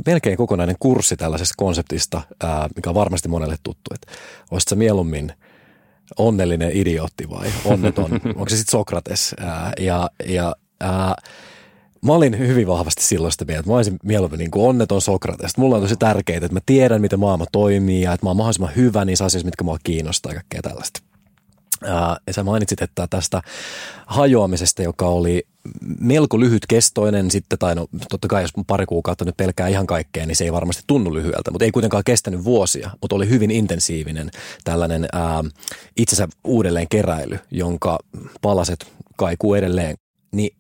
melkein 0.06 0.38
kokonainen 0.38 0.76
kurssi 0.80 1.18
tällaisesta 1.18 1.54
konseptista, 1.58 2.22
äh, 2.44 2.70
mikä 2.76 2.90
on 2.90 2.96
varmasti 2.96 3.30
monelle 3.30 3.56
tuttu, 3.64 3.92
että 3.94 4.12
olisit 4.52 4.70
sä 4.70 4.76
mieluummin 4.76 5.34
onnellinen 6.18 6.72
idiootti 6.74 7.30
vai 7.30 7.48
onneton, 7.66 8.12
onko 8.26 8.50
se 8.50 8.58
sitten 8.58 8.72
Sokrates. 8.72 9.36
Ää, 9.40 9.74
ja 9.80 10.10
ja 10.26 10.56
ää, 10.80 11.16
mä 12.06 12.14
olin 12.14 12.38
hyvin 12.38 12.68
vahvasti 12.68 13.04
silloin 13.04 13.32
sitä 13.32 13.46
mieltä, 13.46 13.60
että 13.60 13.72
mä 13.72 13.76
olisin 13.76 14.00
mieluummin 14.04 14.38
niin 14.38 14.52
kuin 14.52 14.70
onneton 14.70 15.02
Sokrates. 15.02 15.58
Mulla 15.58 15.76
on 15.76 15.82
tosi 15.82 15.96
tärkeää, 15.96 16.38
että 16.38 16.54
mä 16.54 16.60
tiedän, 16.66 17.02
miten 17.02 17.20
maailma 17.20 17.46
toimii 17.52 18.02
ja 18.02 18.14
että 18.14 18.26
mä 18.26 18.30
oon 18.30 18.38
mahdollisimman 18.38 18.76
hyvä 18.76 19.06
niissä 19.06 19.26
asioissa, 19.26 19.46
mitkä 19.46 19.64
mua 19.64 19.78
kiinnostaa 19.84 20.32
ja 20.32 20.36
kaikkea 20.36 20.62
tällaista. 20.62 21.02
Ja 21.86 22.18
sä 22.32 22.44
mainitsit, 22.44 22.82
että 22.82 23.08
tästä 23.10 23.42
hajoamisesta, 24.08 24.84
joka 24.84 25.08
oli 25.08 25.48
melko 26.00 26.40
lyhytkestoinen 26.40 27.32
sitten, 27.32 27.60
tai 27.60 27.76
no 27.76 27.88
totta 28.10 28.28
kai 28.28 28.42
jos 28.42 28.52
pari 28.68 28.86
kuukautta 28.86 29.26
nyt 29.26 29.38
pelkää 29.38 29.68
ihan 29.68 29.88
kaikkea, 29.88 30.26
niin 30.26 30.36
se 30.36 30.44
ei 30.44 30.54
varmasti 30.54 30.84
tunnu 30.88 31.14
lyhyeltä, 31.14 31.52
mutta 31.52 31.66
ei 31.66 31.72
kuitenkaan 31.72 32.04
kestänyt 32.04 32.44
vuosia, 32.44 32.90
mutta 33.02 33.16
oli 33.16 33.30
hyvin 33.30 33.52
intensiivinen 33.52 34.32
tällainen 34.64 35.06
ää, 35.14 35.44
itsensä 35.98 36.28
uudelleen 36.44 36.88
keräily, 36.90 37.40
jonka 37.52 38.00
palaset 38.42 38.92
kaikuu 39.18 39.54
edelleen. 39.54 39.96
Niin 40.32 40.58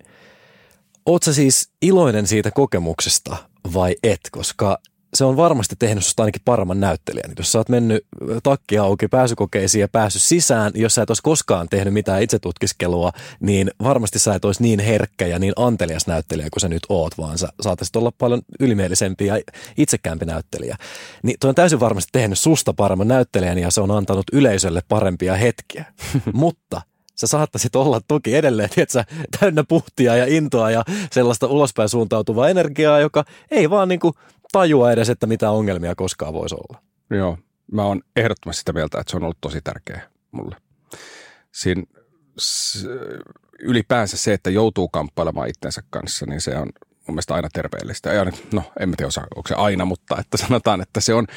oot 1.06 1.24
siis 1.24 1.70
iloinen 1.82 2.28
siitä 2.28 2.52
kokemuksesta 2.52 3.38
vai 3.74 3.96
et, 4.04 4.20
koska 4.32 4.78
se 5.13 5.26
on 5.26 5.38
varmasti 5.38 5.76
tehnyt 5.80 6.06
susta 6.06 6.23
ainakin 6.23 6.41
paremman 6.45 6.80
näyttelijän. 6.80 7.32
Jos 7.38 7.52
sä 7.52 7.58
oot 7.58 7.69
mennyt 7.69 8.06
takki 8.43 8.78
auki 8.78 9.08
pääsykokeisiin 9.08 9.80
ja 9.82 9.88
päässyt 9.88 10.21
sisään, 10.21 10.71
jos 10.76 10.95
sä 10.95 11.02
et 11.02 11.10
olisi 11.10 11.23
koskaan 11.23 11.69
tehnyt 11.69 11.93
mitään 11.93 12.21
itsetutkiskelua, 12.21 13.12
niin 13.39 13.71
varmasti 13.84 14.19
sä 14.19 14.36
et 14.36 14.45
olisi 14.45 14.63
niin 14.63 14.80
herkkä 14.80 15.28
ja 15.28 15.39
niin 15.39 15.54
antelias 15.56 16.08
näyttelijä 16.08 16.47
kuin 16.54 16.62
sä 16.62 16.69
nyt 16.69 16.84
oot, 16.89 17.17
vaan 17.17 17.38
sä 17.38 17.47
saataisit 17.62 17.95
olla 17.95 18.12
paljon 18.17 18.41
ylimielisempi 18.60 19.26
ja 19.26 19.39
itsekäämpi 19.78 20.26
näyttelijä. 20.26 20.78
Niin 21.23 21.38
toi 21.39 21.49
on 21.49 21.56
täysin 21.56 21.80
varmasti 21.80 22.10
tehnyt 22.12 22.39
susta 22.39 22.73
paremman 22.73 23.08
näyttelijän 23.08 23.58
ja 23.58 23.71
se 23.71 23.82
on 23.82 23.91
antanut 23.91 24.26
yleisölle 24.34 24.82
parempia 24.88 25.36
hetkiä. 25.36 25.86
Mutta 26.34 26.82
sä 27.15 27.28
saattaisit 27.28 27.76
olla 27.76 28.02
toki 28.08 28.36
edelleen, 28.36 28.69
tiedätkö, 28.69 29.04
täynnä 29.39 29.63
puhtia 29.67 30.15
ja 30.15 30.26
intoa 30.26 30.71
ja 30.71 30.84
sellaista 31.12 31.47
ulospäin 31.47 31.89
suuntautuvaa 31.89 32.49
energiaa, 32.49 32.99
joka 32.99 33.23
ei 33.52 33.69
vaan 33.69 33.88
niin 33.88 33.99
kuin 33.99 34.13
tajua 34.54 34.92
edes, 34.92 35.10
että 35.10 35.28
mitä 35.28 35.52
ongelmia 35.52 35.96
koskaan 35.96 36.34
voisi 36.34 36.56
olla. 36.56 36.82
Joo, 37.10 37.38
mä 37.72 37.84
oon 37.84 38.02
ehdottomasti 38.16 38.60
sitä 38.60 38.74
mieltä, 38.74 39.00
että 39.00 39.12
se 39.12 39.18
on 39.18 39.24
ollut 39.24 39.42
tosi 39.42 39.62
tärkeä 39.62 40.02
mulle. 40.32 40.56
Siin, 41.52 41.88
ylipäänsä 43.60 44.18
se, 44.18 44.34
että 44.34 44.50
joutuu 44.50 44.88
kamppailemaan 44.88 45.50
itsensä 45.50 45.84
kanssa, 45.89 46.26
niin 46.26 46.42
se 46.42 46.58
on 46.58 46.70
mun 47.08 47.16
mielestä 47.16 47.34
aina 47.34 47.50
terveellistä. 47.54 48.13
Ja 48.13 48.26
no, 48.52 48.63
en 48.80 48.89
mä 48.89 48.96
tiedä, 48.98 49.12
onko 49.36 49.48
se 49.48 49.56
aina, 49.56 49.86
mutta 49.86 50.20
että 50.20 50.38
sanotaan, 50.38 50.82
että 50.82 51.02
se 51.02 51.13
on 51.13 51.28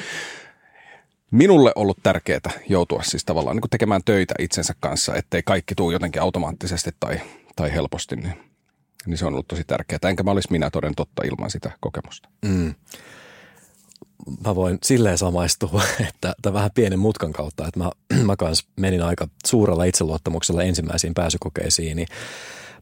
minulle 1.31 1.71
ollut 1.75 1.97
tärkeää 2.03 2.51
joutua 2.69 3.03
siis 3.03 3.25
tavallaan 3.25 3.55
niin 3.55 3.69
tekemään 3.69 4.01
töitä 4.05 4.33
itsensä 4.39 4.73
kanssa, 4.79 5.15
ettei 5.15 5.43
kaikki 5.43 5.75
tule 5.75 5.93
jotenkin 5.93 6.21
automaattisesti 6.21 6.91
tai, 6.99 7.21
tai 7.55 7.73
helposti, 7.73 8.15
niin, 8.15 8.46
niin 9.07 9.17
se 9.17 9.25
on 9.25 9.33
ollut 9.33 9.47
tosi 9.47 9.63
tärkeää. 9.67 9.99
Enkä 10.09 10.23
mä 10.23 10.31
olisi 10.31 10.51
minä 10.51 10.69
toden 10.69 10.95
totta 10.95 11.23
ilman 11.25 11.51
sitä 11.51 11.71
kokemusta. 11.79 12.29
Mm. 12.45 12.75
Mä 14.45 14.55
voin 14.55 14.77
silleen 14.83 15.17
samaistua, 15.17 15.83
että, 16.09 16.33
että 16.37 16.53
vähän 16.53 16.71
pienen 16.75 16.99
mutkan 16.99 17.33
kautta, 17.33 17.67
että 17.67 17.79
mä, 17.79 17.91
mä 18.25 18.35
kans 18.35 18.67
menin 18.75 19.01
aika 19.01 19.27
suurella 19.45 19.83
itseluottamuksella 19.83 20.63
ensimmäisiin 20.63 21.13
pääsykokeisiin, 21.13 21.95
niin 21.95 22.07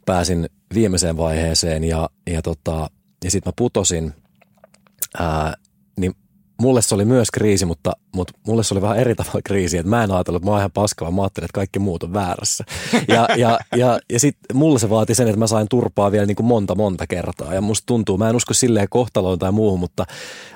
pääsin 0.06 0.50
viimeiseen 0.74 1.18
vaiheeseen 1.18 1.84
ja, 1.84 2.10
ja, 2.28 2.42
tota, 2.42 2.90
ja 3.24 3.32
sitten 3.32 3.50
mä 3.50 3.54
putosin, 3.56 4.14
ää, 5.20 5.54
niin 5.98 6.16
mulle 6.62 6.82
se 6.82 6.96
oli 6.96 7.06
myös 7.06 7.32
kriisi, 7.32 7.66
mutta, 7.66 7.92
mutta 8.16 8.34
mulle 8.48 8.64
se 8.64 8.74
oli 8.74 8.82
vähän 8.82 8.98
eri 8.98 9.16
tavalla 9.16 9.42
kriisi, 9.44 9.78
että 9.78 9.90
mä 9.90 10.04
en 10.04 10.12
ajatellut, 10.12 10.42
että 10.42 10.48
mä 10.48 10.52
oon 10.52 10.60
ihan 10.60 10.72
paskava, 10.72 11.12
mä 11.12 11.22
ajattelin, 11.22 11.46
että 11.46 11.56
kaikki 11.56 11.80
muut 11.80 12.04
on 12.04 12.14
väärässä. 12.14 12.64
Ja, 13.08 13.28
ja, 13.38 13.60
ja, 13.76 14.00
ja 14.10 14.20
sitten 14.20 14.58
mulle 14.58 14.80
se 14.80 14.90
vaati 14.90 15.16
sen, 15.16 15.28
että 15.28 15.40
mä 15.40 15.48
sain 15.48 15.68
turpaa 15.70 16.12
vielä 16.12 16.26
niin 16.26 16.36
kuin 16.36 16.46
monta 16.46 16.76
monta 16.76 17.08
kertaa 17.08 17.54
ja 17.54 17.62
musta 17.62 17.86
tuntuu, 17.86 18.18
mä 18.18 18.30
en 18.30 18.36
usko 18.36 18.54
silleen 18.54 18.88
kohtaloon 18.90 19.40
tai 19.40 19.52
muuhun, 19.52 19.80
mutta, 19.80 20.06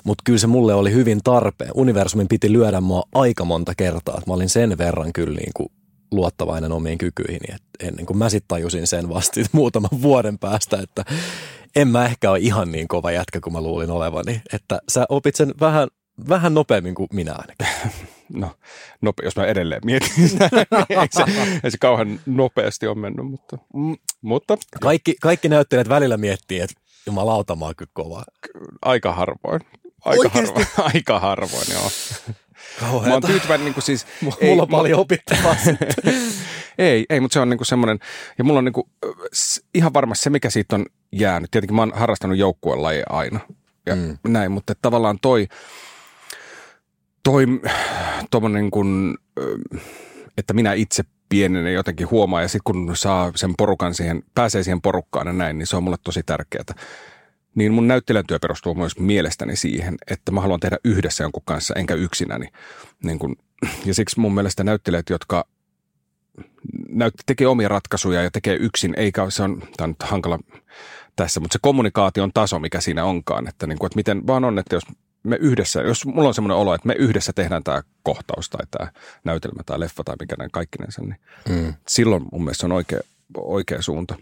mutta 0.03 0.21
kyllä 0.25 0.39
se 0.39 0.47
mulle 0.47 0.73
oli 0.73 0.93
hyvin 0.93 1.19
tarpeen. 1.23 1.71
Universumin 1.73 2.27
piti 2.27 2.51
lyödä 2.51 2.81
mua 2.81 3.03
aika 3.15 3.45
monta 3.45 3.75
kertaa, 3.75 4.21
mä 4.27 4.33
olin 4.33 4.49
sen 4.49 4.77
verran 4.77 5.13
kyllä 5.13 5.35
niin 5.35 5.51
kuin 5.53 5.71
luottavainen 6.11 6.71
omiin 6.71 6.97
kykyihin, 6.97 7.41
että 7.55 7.87
ennen 7.87 8.05
kuin 8.05 8.17
mä 8.17 8.29
sitten 8.29 8.47
tajusin 8.47 8.87
sen 8.87 9.09
vasta 9.09 9.41
muutaman 9.51 10.01
vuoden 10.01 10.39
päästä, 10.39 10.77
että 10.83 11.05
en 11.75 11.87
mä 11.87 12.05
ehkä 12.05 12.31
ole 12.31 12.39
ihan 12.39 12.71
niin 12.71 12.87
kova 12.87 13.11
jätkä 13.11 13.39
kuin 13.39 13.53
mä 13.53 13.61
luulin 13.61 13.91
olevani. 13.91 14.41
Että 14.53 14.79
sä 14.89 15.05
opit 15.09 15.35
sen 15.35 15.53
vähän, 15.59 15.87
vähän 16.29 16.53
nopeammin 16.53 16.95
kuin 16.95 17.07
minä 17.13 17.33
ainakin. 17.33 17.67
No, 18.33 18.51
nope, 19.01 19.23
jos 19.23 19.35
mä 19.35 19.45
edelleen 19.45 19.81
mietin 19.85 20.29
sitä, 20.29 20.49
niin 20.89 20.99
ei 20.99 21.07
se, 21.11 21.23
ei 21.63 21.71
se 21.71 21.77
kauhean 21.77 22.19
nopeasti 22.25 22.87
on 22.87 22.99
mennyt, 22.99 23.25
mutta... 23.25 23.57
Mm, 23.73 23.97
mutta 24.21 24.57
kaikki, 24.81 25.15
kaikki 25.21 25.49
näyttelijät 25.49 25.89
välillä 25.89 26.17
miettii, 26.17 26.59
että 26.59 26.75
jumalauta 27.05 27.55
mä 27.55 27.65
oon 27.65 27.75
kyllä 27.75 27.91
kova. 27.93 28.23
Aika 28.81 29.13
harvoin. 29.13 29.61
Aika 30.05 30.21
Oikeasti? 30.21 30.63
harvoin, 30.63 30.67
aika 30.95 31.19
harvoin, 31.19 31.65
joo. 31.71 31.91
Kauheeta. 32.79 33.07
Mä 33.07 33.13
oon 33.13 33.23
tyytyväinen 33.23 33.65
niin 33.65 33.73
kuin 33.73 33.83
siis... 33.83 34.05
Mulla 34.21 34.37
ei, 34.41 34.59
on 34.59 34.67
paljon 34.67 34.99
opittavaa 34.99 35.55
Ei, 36.79 37.05
ei, 37.09 37.19
mutta 37.19 37.33
se 37.33 37.39
on 37.39 37.49
niin 37.49 37.57
kuin 37.57 37.65
semmoinen, 37.65 37.99
ja 38.37 38.43
mulla 38.43 38.57
on 38.57 38.65
niin 38.65 38.73
kuin, 38.73 38.87
ihan 39.73 39.93
varmasti 39.93 40.23
se, 40.23 40.29
mikä 40.29 40.49
siitä 40.49 40.75
on 40.75 40.85
jäänyt. 41.11 41.51
Tietenkin 41.51 41.75
mä 41.75 41.81
oon 41.81 41.91
harrastanut 41.95 42.37
joukkuelajeja 42.37 43.05
aina 43.09 43.39
ja 43.85 43.95
mm. 43.95 44.17
näin, 44.27 44.51
mutta 44.51 44.73
tavallaan 44.81 45.19
toi, 45.21 45.47
toi 47.23 47.45
tommonen 48.31 48.61
niin 48.61 48.71
kuin, 48.71 49.17
että 50.37 50.53
minä 50.53 50.73
itse 50.73 51.03
pienenä 51.29 51.69
jotenkin 51.69 52.11
huomaa 52.11 52.41
ja 52.41 52.47
sitten 52.47 52.63
kun 52.63 52.97
saa 52.97 53.31
sen 53.35 53.53
porukan 53.57 53.93
siihen, 53.93 54.23
pääsee 54.35 54.63
siihen 54.63 54.81
porukkaan 54.81 55.27
ja 55.27 55.33
näin, 55.33 55.57
niin 55.57 55.67
se 55.67 55.75
on 55.77 55.83
mulle 55.83 55.97
tosi 56.03 56.23
tärkeää. 56.23 56.63
Niin 57.55 57.73
mun 57.73 57.87
näyttelijän 57.87 58.25
työ 58.27 58.39
perustuu 58.39 58.75
myös 58.75 58.99
mielestäni 58.99 59.55
siihen, 59.55 59.95
että 60.07 60.31
mä 60.31 60.41
haluan 60.41 60.59
tehdä 60.59 60.77
yhdessä 60.83 61.23
jonkun 61.23 61.43
kanssa, 61.45 61.73
enkä 61.77 61.93
yksinäni. 61.93 62.47
Niin 63.03 63.19
kun, 63.19 63.35
ja 63.85 63.93
siksi 63.93 64.19
mun 64.19 64.33
mielestä 64.33 64.63
näyttelijät, 64.63 65.09
jotka 65.09 65.45
tekee 67.25 67.47
omia 67.47 67.67
ratkaisuja 67.67 68.23
ja 68.23 68.31
tekee 68.31 68.55
yksin, 68.55 68.93
eikä 68.97 69.29
se 69.29 69.43
on, 69.43 69.59
tämä 69.59 69.85
on 69.85 69.89
nyt 69.89 70.03
hankala 70.03 70.39
tässä, 71.15 71.39
mutta 71.39 71.53
se 71.53 71.59
kommunikaation 71.61 72.31
taso, 72.33 72.59
mikä 72.59 72.81
siinä 72.81 73.05
onkaan, 73.05 73.47
että, 73.47 73.67
niin 73.67 73.79
kuin, 73.79 73.87
että 73.87 73.95
miten 73.95 74.27
vaan 74.27 74.45
on, 74.45 74.59
että 74.59 74.75
jos 74.75 74.83
me 75.23 75.35
yhdessä, 75.35 75.81
jos 75.81 76.05
mulla 76.05 76.27
on 76.27 76.33
semmoinen 76.33 76.57
olo, 76.57 76.73
että 76.73 76.87
me 76.87 76.93
yhdessä 76.93 77.33
tehdään 77.33 77.63
tämä 77.63 77.81
kohtaus 78.03 78.49
tai 78.49 78.65
tämä 78.71 78.91
näytelmä 79.23 79.63
tai 79.65 79.79
leffa 79.79 80.03
tai 80.03 80.15
mikä 80.19 80.35
näin 80.37 80.51
kaikkinensa, 80.51 81.01
niin 81.01 81.15
mm. 81.49 81.73
silloin 81.87 82.25
mun 82.31 82.43
mielestä 82.43 82.61
se 82.61 82.65
on 82.65 82.71
oikea, 82.71 82.99
oikea 83.37 83.81
suunta. 83.81 84.15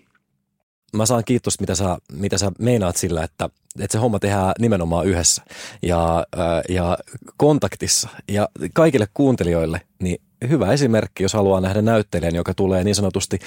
Mä 0.93 1.05
saan 1.05 1.23
kiitos, 1.25 1.59
mitä 1.59 1.75
sä, 1.75 1.97
mitä 2.11 2.37
sä 2.37 2.51
meinaat 2.59 2.95
sillä, 2.95 3.23
että, 3.23 3.49
että 3.79 3.91
se 3.91 3.97
homma 3.97 4.19
tehdään 4.19 4.53
nimenomaan 4.59 5.05
yhdessä 5.05 5.43
ja, 5.81 6.25
ja 6.69 6.97
kontaktissa. 7.37 8.09
Ja 8.27 8.49
kaikille 8.73 9.07
kuuntelijoille, 9.13 9.81
niin 9.99 10.21
hyvä 10.49 10.73
esimerkki, 10.73 11.23
jos 11.23 11.33
haluaa 11.33 11.61
nähdä 11.61 11.81
näyttelijän, 11.81 12.35
joka 12.35 12.53
tulee 12.53 12.83
niin 12.83 12.95
sanotusti 12.95 13.39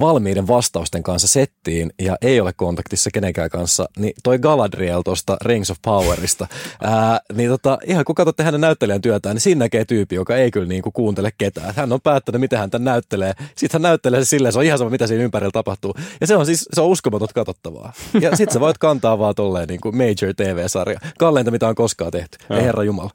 valmiiden 0.00 0.46
vastausten 0.46 1.02
kanssa 1.02 1.28
settiin 1.28 1.90
ja 2.02 2.16
ei 2.20 2.40
ole 2.40 2.52
kontaktissa 2.52 3.10
kenenkään 3.10 3.50
kanssa, 3.50 3.88
niin 3.98 4.12
toi 4.22 4.38
Galadriel 4.38 5.02
tuosta 5.02 5.36
Rings 5.44 5.70
of 5.70 5.76
Powerista, 5.82 6.46
ää, 6.82 7.20
niin 7.34 7.50
tota, 7.50 7.78
ihan 7.86 8.04
kun 8.04 8.14
katsotte 8.14 8.42
hänen 8.42 8.60
näyttelijän 8.60 9.00
työtään, 9.00 9.34
niin 9.34 9.40
siinä 9.40 9.58
näkee 9.58 9.84
tyyppi, 9.84 10.14
joka 10.14 10.36
ei 10.36 10.50
kyllä 10.50 10.66
niin 10.66 10.82
kuin 10.82 10.92
kuuntele 10.92 11.30
ketään. 11.38 11.74
Hän 11.76 11.92
on 11.92 12.00
päättänyt, 12.00 12.40
miten 12.40 12.58
hän 12.58 12.70
tämän 12.70 12.84
näyttelee. 12.84 13.32
Sitten 13.56 13.78
hän 13.78 13.82
näyttelee 13.82 14.24
silleen, 14.24 14.52
se 14.52 14.58
on 14.58 14.64
ihan 14.64 14.78
sama, 14.78 14.90
mitä 14.90 15.06
siinä 15.06 15.24
ympärillä 15.24 15.50
tapahtuu. 15.52 15.94
Ja 16.20 16.26
se 16.26 16.36
on 16.36 16.46
siis, 16.46 16.68
se 16.72 16.80
on 16.80 16.88
uskomaton 16.88 17.28
katsottavaa. 17.34 17.92
Ja 18.20 18.36
sitten 18.36 18.54
sä 18.54 18.60
voit 18.60 18.78
kantaa 18.78 19.18
vaan 19.18 19.34
tolleen 19.34 19.68
niin 19.68 19.77
kuin 19.80 19.96
major 19.96 20.34
TV-sarja. 20.36 21.00
Kalleinta, 21.18 21.50
mitä 21.50 21.68
on 21.68 21.74
koskaan 21.74 22.10
tehty. 22.10 22.38
Ei 22.50 22.62
herra 22.62 22.84
Jumala. 22.84 23.10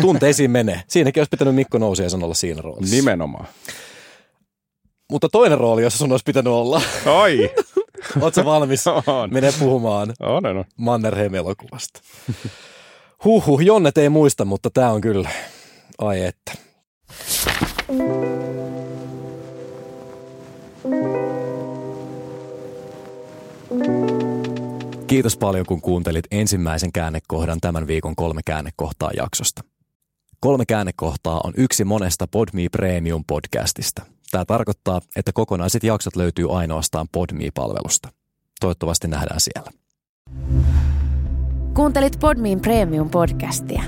Tunteisiin 0.00 0.50
menee. 0.60 0.82
Siinäkin 0.88 1.20
olisi 1.20 1.30
pitänyt 1.30 1.54
Mikko 1.54 1.78
Nousiaisen 1.78 2.24
olla 2.24 2.34
siinä 2.34 2.62
roolissa. 2.62 2.96
Nimenomaan. 2.96 3.46
Mutta 5.10 5.28
toinen 5.28 5.58
rooli, 5.58 5.82
jossa 5.82 5.98
sun 5.98 6.12
olisi 6.12 6.24
pitänyt 6.24 6.52
olla. 6.52 6.82
Oi! 7.06 7.50
Oletko 8.20 8.44
valmis? 8.44 8.86
On. 9.06 9.32
Mene 9.32 9.52
puhumaan 9.58 10.14
on, 10.20 10.46
on. 10.46 10.64
Mannerheim-elokuvasta. 10.76 12.00
Huhhuh, 13.24 13.60
Jonnet 13.60 13.98
ei 13.98 14.08
muista, 14.08 14.44
mutta 14.44 14.70
tämä 14.70 14.90
on 14.90 15.00
kyllä, 15.00 15.30
ai 15.98 16.22
että. 16.22 16.52
Kiitos 25.06 25.36
paljon, 25.36 25.66
kun 25.66 25.80
kuuntelit 25.80 26.24
ensimmäisen 26.30 26.92
käännekohdan 26.92 27.60
tämän 27.60 27.86
viikon 27.86 28.16
kolme 28.16 28.40
käännekohtaa 28.46 29.10
jaksosta. 29.16 29.62
Kolme 30.40 30.66
käännekohtaa 30.66 31.40
on 31.44 31.52
yksi 31.56 31.84
monesta 31.84 32.26
Podme 32.26 32.68
Premium 32.72 33.24
podcastista. 33.26 34.02
Tämä 34.30 34.44
tarkoittaa, 34.44 35.00
että 35.16 35.32
kokonaiset 35.32 35.84
jaksot 35.84 36.16
löytyy 36.16 36.58
ainoastaan 36.58 37.06
Podme-palvelusta. 37.12 38.08
Toivottavasti 38.60 39.08
nähdään 39.08 39.40
siellä. 39.40 39.70
Kuuntelit 41.74 42.20
Podmein 42.20 42.60
Premium 42.60 43.10
podcastia. 43.10 43.82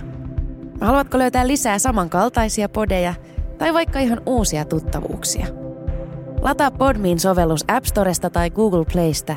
Haluatko 0.80 1.18
löytää 1.18 1.46
lisää 1.46 1.78
samankaltaisia 1.78 2.68
podeja, 2.68 3.14
Tai 3.58 3.74
vaikka 3.74 3.98
ihan 3.98 4.20
uusia 4.26 4.64
tuttavuuksia. 4.64 5.46
Lataa 6.40 6.70
Podmin 6.70 7.20
sovellus 7.20 7.64
App 7.68 7.86
Storesta 7.86 8.30
tai 8.30 8.50
Google 8.50 8.84
Playsta 8.92 9.36